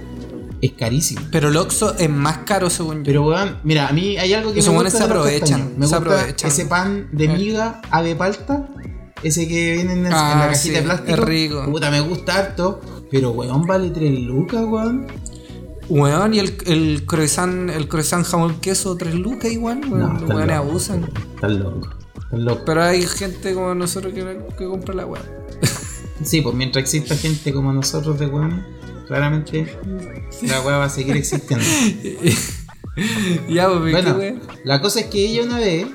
[0.62, 1.20] Es carísimo.
[1.30, 3.04] Pero el Oxxo es más caro según yo.
[3.04, 5.60] Pero weón, mira, a mí hay algo que Esos me gusta se aprovechan.
[5.76, 6.50] Me se gusta aprovechan.
[6.50, 7.28] ese pan de Eh.
[7.28, 8.68] miga ave palta,
[9.22, 11.12] ese que viene en, en Ah, la cajita sí, de plástico.
[11.12, 11.64] es rico.
[11.70, 15.06] Puta, me gusta harto, pero weón vale 3 lucas, weón.
[15.88, 20.16] Weón, y el, el croissant, el croissant jamón queso, 3 lucas igual, weón.
[20.24, 21.10] Weones locos, abusan.
[21.34, 21.94] Están locos.
[22.24, 22.62] Están locos.
[22.66, 25.24] Pero hay gente como nosotros que, que compra la weón.
[26.24, 28.66] Sí, pues mientras exista gente como nosotros de weón,
[29.06, 29.76] claramente
[30.42, 31.62] la weá va a seguir existiendo.
[33.50, 34.40] ya, pues, ¿qué Bueno, weón?
[34.64, 35.86] la cosa es que ella una vez,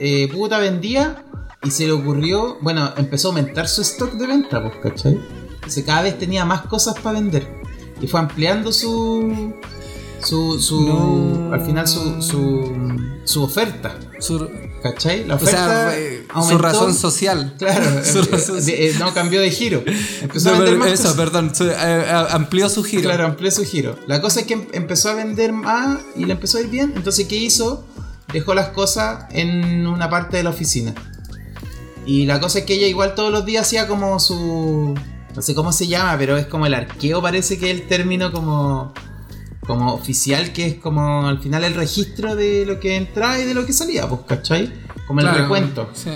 [0.00, 1.24] eh, puta, vendía
[1.62, 5.20] y se le ocurrió, bueno, empezó a aumentar su stock de venta, pues, ¿cachai?
[5.54, 7.59] Entonces cada vez tenía más cosas para vender
[8.00, 9.54] y fue ampliando su.
[10.22, 11.50] Su, su No.
[11.54, 12.70] al final su, su,
[13.24, 14.50] su oferta, Su-
[14.82, 15.24] ¿cachai?
[15.24, 17.54] La o oferta sea, su razón social.
[17.58, 19.82] Claro, Su eh, razón eh, no cambió de giro.
[20.20, 21.16] Empezó a vender más eso, cosas.
[21.16, 23.04] perdón, su- eh, eh, amplió su giro.
[23.04, 23.96] Claro, amplió su giro.
[24.06, 26.92] La cosa es que em- empezó a vender más y le empezó a ir bien.
[26.96, 27.86] Entonces, ¿qué hizo?
[28.30, 30.94] Dejó las cosas en una parte de la oficina.
[32.04, 34.94] Y la cosa es que ella igual todos los días hacía como su...
[35.34, 38.32] No sé cómo se llama, pero es como el arqueo, parece que es el término
[38.32, 38.92] como...
[39.66, 43.54] Como oficial, que es como al final el registro de lo que entraba y de
[43.54, 44.72] lo que salía, pues, ¿cachai?
[45.06, 45.90] Como el Claro, recuento.
[45.92, 46.10] Sí.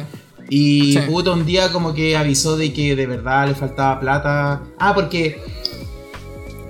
[0.48, 0.98] Y Sí.
[1.06, 4.62] puto un día como que avisó de que de verdad le faltaba plata.
[4.78, 5.40] Ah, porque.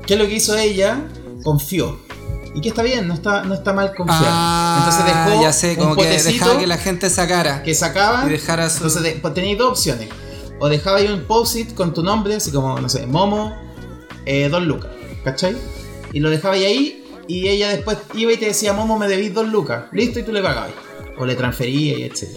[0.07, 1.09] ¿Qué es lo que hizo ella?
[1.43, 1.99] Confió.
[2.55, 4.21] Y que está bien, no está, no está mal confiar.
[4.27, 7.63] Ah, Entonces dejó ya sé, como un que dejaba que la gente sacara.
[7.63, 8.27] que sacaba.
[8.27, 10.09] y dejara su- Entonces de- pues tenías dos opciones.
[10.65, 13.55] O dejaba ahí un post-it con tu nombre, así como, no sé, Momo,
[14.25, 14.91] eh, dos lucas.
[15.23, 15.55] ¿Cachai?
[16.15, 19.47] Y lo dejaba ahí, y ella después iba y te decía, Momo, me debís dos
[19.47, 19.85] lucas.
[19.93, 20.71] Listo, y tú le pagabas.
[21.19, 22.29] O le transferías y etc.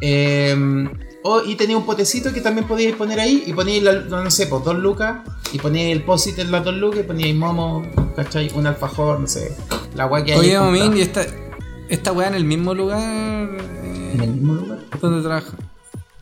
[0.00, 0.88] Eh,
[1.22, 4.48] o, y tenía un potecito que también podíais poner ahí y poníais, la- no sé,
[4.48, 5.18] pues dos lucas
[5.52, 7.82] y poníais el post-it en las dos lucas y poníais Momo,
[8.16, 8.50] ¿cachai?
[8.56, 9.54] Un alfajor, no sé.
[9.94, 10.38] La guay que hay.
[10.40, 11.24] Oye, Momín, y esta,
[11.88, 14.78] esta weá en el mismo lugar En el eh, mismo lugar.
[15.00, 15.56] donde trabaja.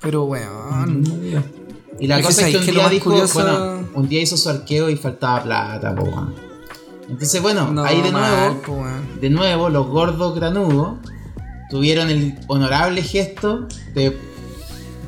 [0.05, 1.03] Pero weón.
[1.99, 3.89] Y la Es que cosa es que un que lo día más dijo, curioso- bueno,
[3.95, 6.35] un día hizo su arqueo y faltaba plata, po, weón.
[7.09, 8.87] Entonces, bueno, No, ahí de mal, nuevo,
[9.21, 10.99] de nuevo, los gordos granudos
[11.71, 14.17] tuvieron el honorable gesto de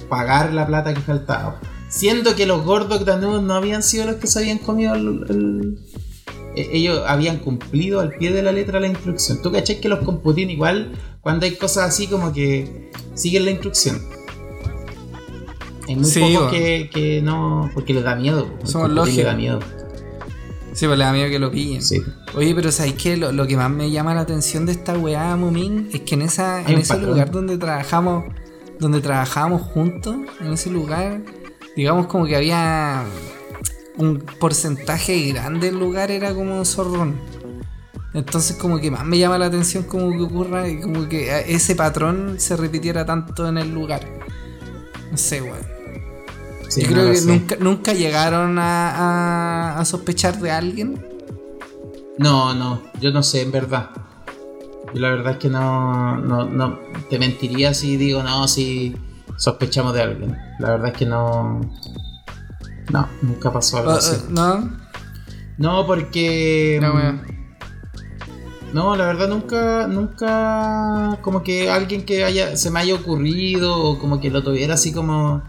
[0.08, 1.60] pagar la plata que faltaba.
[1.88, 5.78] Siendo que los gordos granudos no habían sido los que se habían comido el, el-
[6.54, 9.40] e- ellos habían cumplido al pie de la letra la instrucción.
[9.42, 14.00] ¿Tú cachai que los computín igual cuando hay cosas así como que siguen la instrucción?
[15.88, 16.50] Hay muy Sí, bueno.
[16.50, 17.70] que, que no.
[17.74, 18.48] porque les da miedo.
[18.64, 19.36] Somos le da lógicos.
[19.36, 19.60] miedo.
[20.72, 21.80] Sí, pues le da miedo que lo pillen.
[21.82, 22.02] Sí.
[22.34, 23.16] Oye, pero ¿sabes qué?
[23.16, 26.22] Lo, lo que más me llama la atención de esta weá, Mumin, es que en
[26.22, 27.10] esa en ese patrón.
[27.10, 28.24] lugar donde trabajamos,
[28.78, 31.22] donde trabajábamos juntos, en ese lugar,
[31.76, 33.04] digamos como que había
[33.96, 37.14] un porcentaje grande del lugar era como zorrón.
[38.12, 41.74] Entonces como que más me llama la atención como que ocurra y como que ese
[41.74, 44.02] patrón se repitiera tanto en el lugar.
[45.10, 45.75] No sé, weón.
[46.76, 47.26] Sí, Yo creo que sé.
[47.26, 51.02] nunca, nunca llegaron a, a- a sospechar de alguien.
[52.18, 53.90] No, no, yo no sé, en verdad.
[54.92, 58.94] Yo la verdad es que no, no, no te mentiría si digo, no, si
[59.38, 60.36] sospechamos de alguien.
[60.58, 61.60] La verdad es que no.
[62.92, 64.16] No, nunca pasó algo Uh, así.
[64.28, 64.70] uh, ¿No?
[65.56, 66.78] No, porque.
[66.82, 67.22] No, weón.
[68.74, 73.98] No, la verdad nunca, nunca como que alguien que haya, se me haya ocurrido o
[73.98, 75.42] como que lo tuviera así como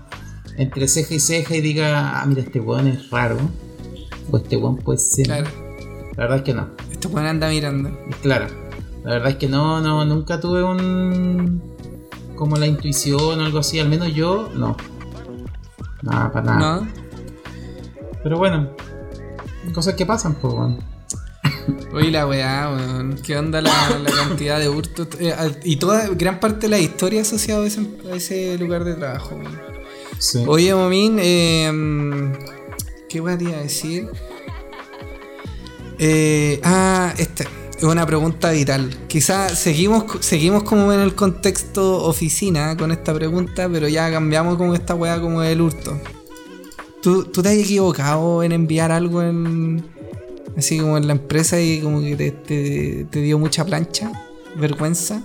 [0.57, 3.37] entre ceja y ceja y diga, ah, mira, este weón es raro.
[4.31, 5.27] O este weón puede ser.
[5.27, 5.47] Claro.
[6.15, 6.69] La verdad es que no.
[6.91, 7.97] Este weón anda mirando.
[8.21, 8.47] Claro.
[9.03, 11.61] La verdad es que no, no, nunca tuve un...
[12.35, 14.75] como la intuición o algo así, al menos yo, no.
[16.01, 16.81] Nada, para nada.
[16.81, 16.87] ¿No?
[18.23, 18.71] Pero bueno,
[19.73, 20.79] cosas que pasan, pues, weón.
[21.93, 23.15] Oye, la weá, weón.
[23.23, 23.71] ¿Qué onda la,
[24.03, 25.07] la cantidad de hurtos?
[25.19, 25.33] Eh,
[25.63, 29.35] y toda, gran parte de la historia asociada a ese, a ese lugar de trabajo,
[29.35, 29.66] weón.
[30.47, 31.71] Oye, Momín, eh,
[33.09, 34.07] ¿qué iba a decir?
[35.99, 37.43] Eh, ah, esta
[37.77, 38.89] es una pregunta vital.
[39.07, 44.73] Quizás seguimos, seguimos como en el contexto oficina con esta pregunta, pero ya cambiamos como
[44.73, 45.99] esta weá como el hurto.
[47.01, 49.83] ¿Tú, ¿Tú te has equivocado en enviar algo en.
[50.57, 54.11] así como en la empresa y como que te- te dio mucha plancha?
[54.55, 55.21] ¿Vergüenza?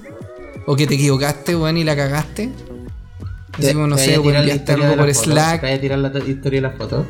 [0.67, 2.51] ¿O que te equivocaste, weón, y la cagaste?
[3.53, 5.61] Así Te- como, no sé, vaya a algo por Slack.
[5.61, 7.07] Te voy a tirar la to- historia de la foto.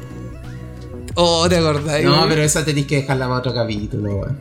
[1.14, 2.02] Oh, ¿te acordás?
[2.02, 4.38] No, pero esa tenéis que dejarla para otro capítulo, weón.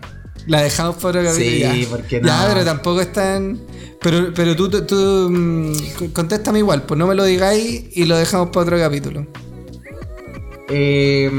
[0.48, 1.46] La dejamos por otro capítulo.
[1.74, 1.90] Sí, ya.
[1.90, 2.28] porque no.
[2.28, 3.60] Ya, pero tampoco están.
[4.02, 5.74] Pero, pero tú, tú, tú, mm,
[6.14, 9.28] contéstame igual, pues no me lo digáis y lo dejamos para otro capítulo.
[10.70, 11.30] Eh,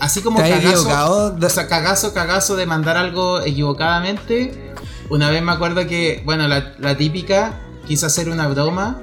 [0.00, 4.72] así como ¿Te has cagazo, o sea, cagazo, cagazo de mandar algo equivocadamente.
[5.10, 9.02] Una vez me acuerdo que, bueno, la, la típica, quise hacer una broma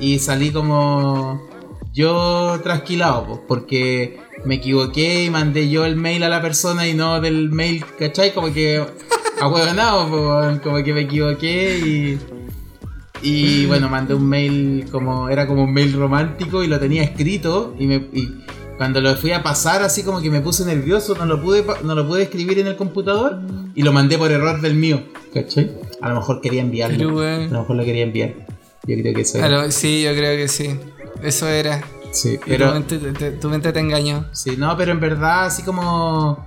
[0.00, 1.48] y salí como
[1.92, 6.94] yo trasquilado, pues, porque me equivoqué y mandé yo el mail a la persona y
[6.94, 8.32] no del mail, ¿cachai?
[8.32, 8.84] Como que
[9.40, 12.18] ahueonado, pues, como que me equivoqué y...
[13.20, 15.28] Y bueno, mandé un mail como.
[15.28, 17.74] Era como un mail romántico y lo tenía escrito.
[17.76, 18.44] Y, me, y
[18.76, 21.96] cuando lo fui a pasar, así como que me puse nervioso, no lo pude no
[21.96, 23.40] lo pude escribir en el computador
[23.74, 25.02] y lo mandé por error del mío.
[25.34, 25.72] ¿Cachai?
[26.00, 27.16] A lo mejor quería enviarlo.
[27.16, 27.20] Pero.
[27.20, 28.47] A lo mejor lo quería enviar.
[28.88, 29.70] Yo creo que eso era.
[29.70, 30.78] Sí, yo creo que sí.
[31.22, 31.82] Eso era.
[32.10, 32.72] Sí, Y tu, pero.
[32.72, 34.26] mente, te, te- tu mente te engañó.
[34.32, 36.44] Sí, no, pero en verdad, así como.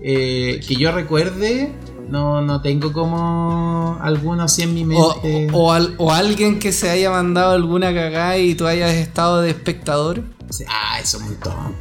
[0.00, 1.72] eh, que yo recuerde,
[2.08, 5.48] no, no tengo como alguno así en mi O, mente.
[5.52, 9.50] o, al- o alguien que se haya mandado alguna cagada y tú hayas estado de
[9.50, 10.22] espectador.
[10.68, 11.74] Ah, eso es muy tonto.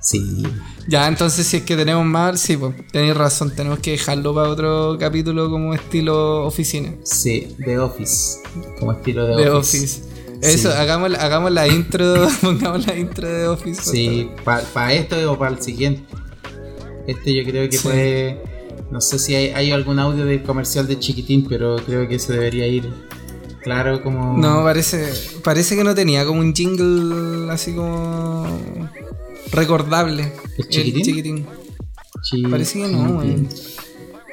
[0.00, 0.42] Sí.
[0.86, 4.48] Ya, entonces si es que tenemos más, sí, pues tenéis razón, tenemos que dejarlo para
[4.50, 6.92] otro capítulo como estilo oficina.
[7.04, 8.38] Sí, The Office.
[8.78, 9.78] Como estilo de, De Office.
[10.02, 10.14] Office.
[10.42, 10.76] Eso, Sí.
[10.76, 13.80] hagamos, hagamos la intro, pongamos la intro de Office.
[13.82, 16.02] Sí, para esto o para el siguiente.
[17.06, 17.82] Este yo creo que Sí.
[17.82, 18.42] puede.
[18.90, 22.34] No sé si hay, hay algún audio del comercial de Chiquitín, pero creo que se
[22.34, 22.90] debería ir
[23.62, 24.36] claro como.
[24.36, 25.10] No, parece,
[25.42, 28.46] parece que no tenía como un jingle así como
[29.54, 30.32] recordable.
[30.58, 31.02] ¿El chiquitín?
[31.02, 31.46] chiquitín.
[32.22, 33.16] Chi- Parece que no, Chiquitín.
[33.16, 33.48] weón.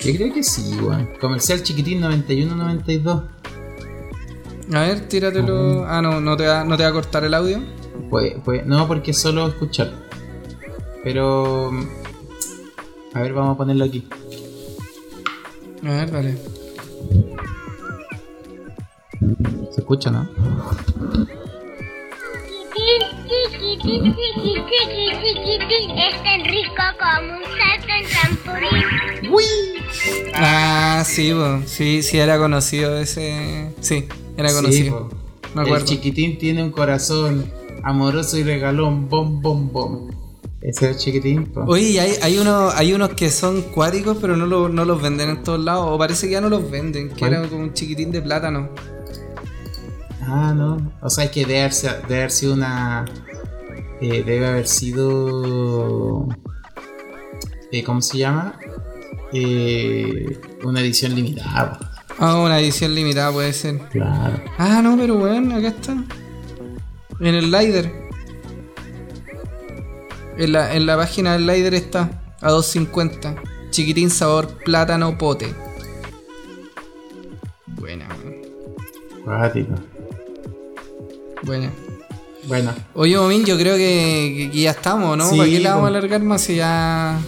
[0.02, 1.10] Yo creo que sí, weón.
[1.20, 3.24] Comercial Chiquitín 91-92.
[4.74, 5.86] A ver, tíratelo.
[5.86, 7.60] Ah, no, no te, va, no te va a cortar el audio.
[8.10, 9.92] Pues, pues, no, porque es solo escuchar.
[11.04, 11.72] Pero.
[13.14, 14.08] A ver, vamos a ponerlo aquí.
[15.84, 16.38] A ver, dale.
[19.74, 20.30] ¿Se escucha, no?
[25.98, 28.86] Es tan rico como un salto en trampolín.
[30.34, 31.32] Ah, sí,
[31.66, 33.72] sí, sí, era conocido ese.
[33.80, 34.08] Sí,
[34.38, 35.10] era conocido.
[35.66, 37.46] Sí, el chiquitín tiene un corazón
[37.84, 40.10] amoroso y regalón, bom, bom, bom.
[40.62, 41.62] Ese es el chiquitín, po.
[41.68, 45.30] Oye, hay, hay, unos, hay unos que son cuáticos, pero no, lo- no los venden
[45.32, 45.88] en todos lados.
[45.90, 47.34] O parece que ya no los venden, que ¿Cuál?
[47.34, 48.70] era como un chiquitín de plátano.
[50.22, 50.92] Ah, no.
[51.02, 53.06] O sea, es que debe haber, si- debe haber sido una.
[54.02, 56.28] eh, debe haber sido.
[57.72, 58.58] eh, ¿Cómo se llama?
[59.34, 61.80] Eh, una edición limitada.
[62.20, 63.80] Ah, una edición limitada puede ser.
[63.90, 64.42] Claro.
[64.58, 65.94] Ah, no, pero bueno, acá está.
[67.20, 67.92] En el Lider.
[70.38, 73.36] En la, en la página del Lider está a 2.50.
[73.70, 75.54] Chiquitín sabor plátano pote.
[77.68, 78.42] Buena, weón.
[79.24, 79.74] Cuático.
[81.44, 81.72] Buena.
[82.48, 85.30] Bueno, Oye, Momín, yo creo que, que ya estamos, ¿no?
[85.30, 87.20] Sí, ¿Para qué la vamos a alargar más si ya.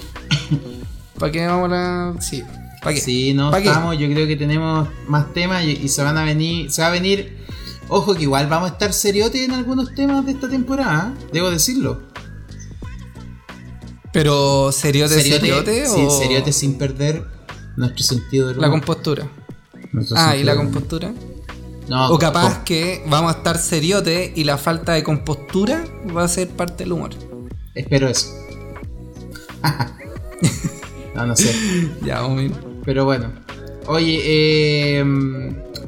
[1.20, 2.22] ¿Para qué vamos a la.?
[2.22, 2.44] Sí.
[2.82, 3.02] ¿Para qué?
[3.02, 3.98] sí, no estamos.
[3.98, 6.72] Yo creo que tenemos más temas y, y se van a venir.
[6.72, 7.44] Se va a venir.
[7.90, 11.28] Ojo que igual vamos a estar seriotes en algunos temas de esta temporada, ¿eh?
[11.32, 12.02] debo decirlo.
[14.12, 17.24] Pero, ¿seriote, seriote, sí, o seriote sin perder
[17.76, 19.28] nuestro sentido de la compostura?
[19.92, 21.14] Nuestro Ah, ¿y la compostura?
[21.88, 25.84] No, O capaz que vamos a estar seriote y la falta de compostura
[26.16, 27.12] va a ser parte del humor.
[27.76, 28.30] Espero eso.
[31.16, 31.54] no, no sé.
[32.04, 32.54] Ya, Momín.
[32.86, 33.32] Pero bueno.
[33.88, 35.04] Oye, eh,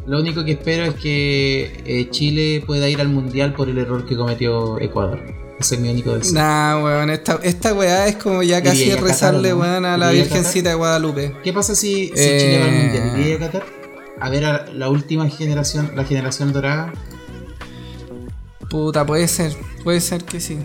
[0.05, 4.05] lo único que espero es que eh, Chile pueda ir al mundial por el error
[4.05, 5.19] que cometió Ecuador.
[5.59, 6.33] Ese es mi único deseo.
[6.35, 10.69] Nah, weón, esta, esta weá es como ya casi rezarle, weón, a la a Virgencita
[10.69, 11.35] de Guadalupe.
[11.43, 13.19] ¿Qué pasa si, si Eh, Chile va al mundial?
[13.21, 13.63] ¿Iría a Qatar?
[14.19, 16.93] A ver a la última generación, la generación dorada.
[18.69, 19.53] Puta, puede ser,
[19.83, 20.57] puede ser que sí.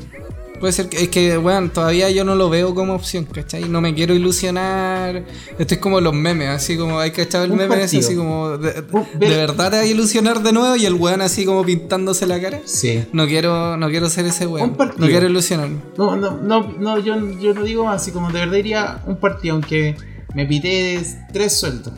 [0.58, 3.66] Puede ser que, es que, weón, todavía yo no lo veo como opción, ¿cachai?
[3.66, 5.24] No me quiero ilusionar.
[5.58, 8.58] Esto es como los memes, así como, hay cachado el Un meme ese, así como,
[8.58, 8.82] de, de
[9.14, 12.38] ver- verdad te vas a ilusionar de nuevo y el weón así como pintándose la
[12.42, 12.60] cara.
[12.66, 13.04] Sí.
[13.14, 14.70] No quiero, no quiero ser ese weón.
[14.70, 15.00] Un partido.
[15.00, 15.78] No quiero ilusionarme.
[15.96, 19.54] No, no, no, no yo, yo no digo así como de verdad iría un partido,
[19.54, 19.96] aunque
[20.34, 21.00] me pité
[21.32, 21.94] tres sueldos.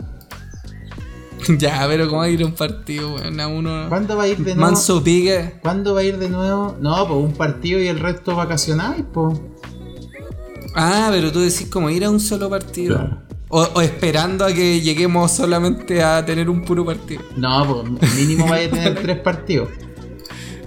[1.59, 3.40] ya, pero ¿cómo va a ir a un partido, weón?
[3.40, 3.86] A uno.
[3.88, 4.61] ¿Cuándo va a ir de nuevo?
[4.61, 5.55] Manso pique.
[5.62, 6.76] ¿Cuándo va a ir de nuevo?
[6.80, 9.38] No, pues un partido y el resto vacacional, pues.
[10.74, 12.97] Ah, pero tú decís como ir a un solo partido.
[12.97, 13.22] Claro.
[13.49, 17.22] O, o esperando a que lleguemos solamente a tener un puro partido.
[17.36, 19.68] No, pues mínimo vaya a tener tres partidos.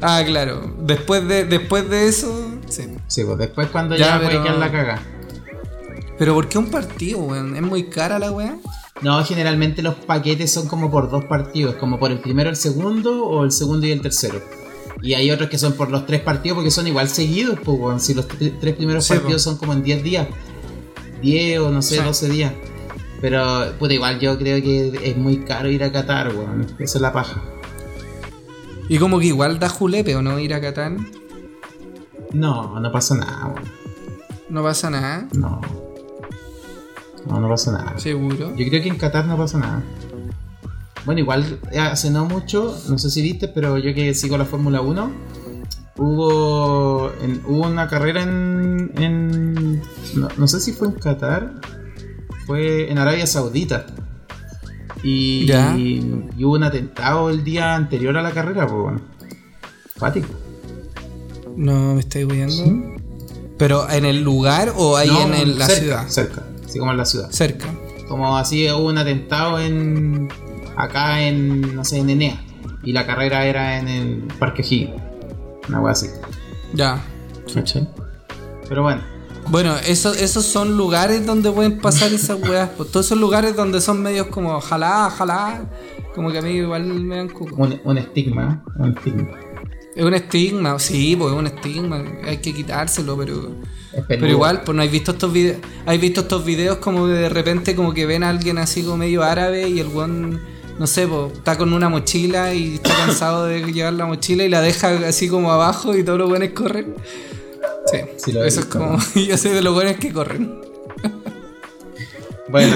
[0.01, 0.75] Ah, claro.
[0.81, 2.83] Después de, después de eso, sí.
[3.07, 4.99] Sí, pues después cuando Ya, ya, puede pero- quedar la caga.
[6.19, 7.55] Pero ¿por qué un partido, weón?
[7.55, 8.55] ¿Es muy cara la weá?
[9.01, 13.25] No, generalmente los paquetes son como por dos partidos, como por el primero, el segundo,
[13.25, 14.41] o el segundo y el tercero.
[15.01, 18.01] Y hay otros que son por los tres partidos porque son igual seguidos, pues.
[18.03, 19.49] Si los tre- tres primeros Sí, partidos po.
[19.51, 20.27] son como en 10 días,
[21.21, 22.03] 10 o no sé, Sí.
[22.03, 22.53] 12 días.
[23.21, 26.65] Pero, puta, igual yo creo que es muy caro ir a Qatar, weón.
[26.79, 27.41] Esa es la paja.
[28.87, 30.39] Y como que igual da julepe, ¿o no?
[30.39, 30.93] Ir a Qatar.
[32.33, 33.63] No, no pasa nada, weón.
[34.49, 35.27] No pasa nada.
[35.33, 35.59] No.
[37.27, 37.97] No, no pasa nada.
[37.97, 38.55] Seguro.
[38.55, 39.83] Yo creo que en Qatar no pasa nada.
[41.05, 44.45] Bueno, igual eh, hace no mucho, no sé si viste, pero yo que sigo la
[44.45, 45.11] Fórmula 1,
[45.97, 48.91] hubo, en- hubo una carrera en...
[48.97, 49.81] en-
[50.15, 51.53] no, no sé si fue en Qatar,
[52.45, 53.85] fue en Arabia Saudita.
[55.03, 55.75] Y, Ya.
[55.77, 55.99] y
[56.43, 59.01] hubo un atentado el día anterior a la carrera, pues bueno.
[59.95, 60.27] Fático.
[61.55, 62.97] No me estoy viendo.
[63.57, 66.07] Pero en el lugar o ahí No, en el- la cerca, ciudad.
[66.09, 66.43] Cerca,
[66.75, 67.29] así como en la ciudad.
[67.31, 67.67] Cerca.
[68.09, 70.27] Como así hubo un atentado en
[70.75, 72.43] acá en no sé en Enea
[72.83, 75.01] y la carrera era en el Parque Higgins.
[75.69, 76.07] Una wea así.
[76.73, 77.01] Ya.
[77.53, 77.87] ¿Cachai?
[78.67, 79.01] Pero bueno,
[79.47, 82.69] Bueno, eso- esos son lugares donde pueden pasar esas weas.
[82.75, 85.63] pues, todos esos lugares donde son medios como jalá, jalá.
[86.13, 87.55] Como que a mí igual me dan cuco.
[87.55, 88.71] un, un estigma, ¿eh?
[88.81, 89.29] un estigma.
[89.95, 92.03] Es un estigma, sí, pues es un estigma.
[92.25, 93.55] Hay que quitárselo, pero.
[94.09, 95.57] Pero igual, pues no hay visto estos videos.
[95.85, 99.23] Hay visto estos videos como de repente como que ven a alguien así como medio
[99.23, 100.41] árabe y el weón,
[100.77, 104.49] no sé, pues, está con una mochila y está cansado de llevar la mochila y
[104.49, 106.93] la deja así como abajo y todos los buenos corren.
[107.85, 108.97] Sí, eso es como.
[109.15, 110.59] Yo soy de los buenos que corren.
[112.49, 112.75] Bueno.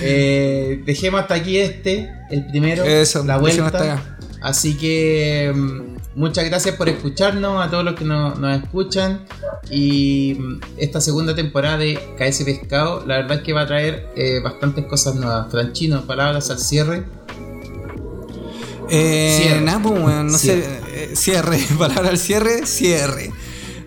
[0.00, 3.94] Eh, dejemos hasta aquí este, el primero, Eso, la dejemos hasta vuelta.
[3.94, 4.11] acá.
[4.42, 9.24] Así que mm, muchas gracias por escucharnos, a todos los que nos, nos escuchan.
[9.70, 14.08] Y mm, esta segunda temporada de KS Pescado, la verdad es que va a traer
[14.16, 15.50] eh, bastantes cosas nuevas.
[15.50, 17.04] Franchino, palabras al cierre.
[18.90, 19.78] Eh, Cierre.
[19.82, 20.62] pues, no Cierre.
[20.62, 20.80] sé.
[21.12, 23.30] eh, cierre, palabra al cierre, cierre.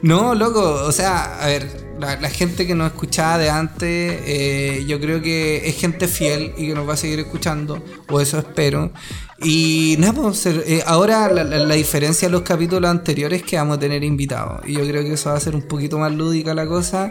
[0.01, 1.67] No, loco, o sea, a ver,
[1.99, 6.53] la, la gente que nos escuchaba de antes, eh, yo creo que es gente fiel
[6.57, 8.91] y que nos va a seguir escuchando, o eso espero.
[9.37, 13.57] Y nada, pues, eh, ahora la, la- la diferencia de los capítulos anteriores es que
[13.57, 14.61] vamos a tener invitados.
[14.65, 17.09] Y yo creo que eso va a ser un poquito más lúdica la cosa.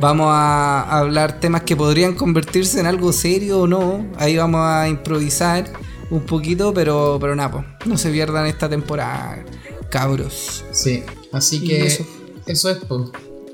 [0.00, 4.06] Vamos a hablar temas que podrían convertirse en algo serio o no.
[4.18, 5.72] Ahí vamos a improvisar
[6.10, 9.44] un poquito, pero, pero nada, pues, no se pierdan esta temporada,
[9.90, 10.64] cabros.
[10.70, 11.02] Sí,
[11.32, 12.06] así que eso.
[12.46, 13.08] eso, es, pues.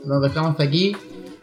[0.05, 0.95] Nos dejamos hasta aquí.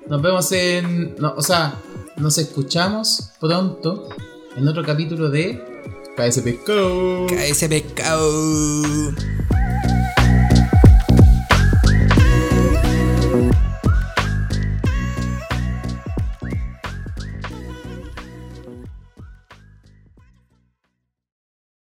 [0.07, 1.15] Nos vemos en.
[1.17, 1.75] no, o sea,
[2.17, 4.09] nos escuchamos pronto
[4.55, 5.76] en otro capítulo de
[6.17, 7.27] KS Pescado.
[7.29, 9.13] ese pecado.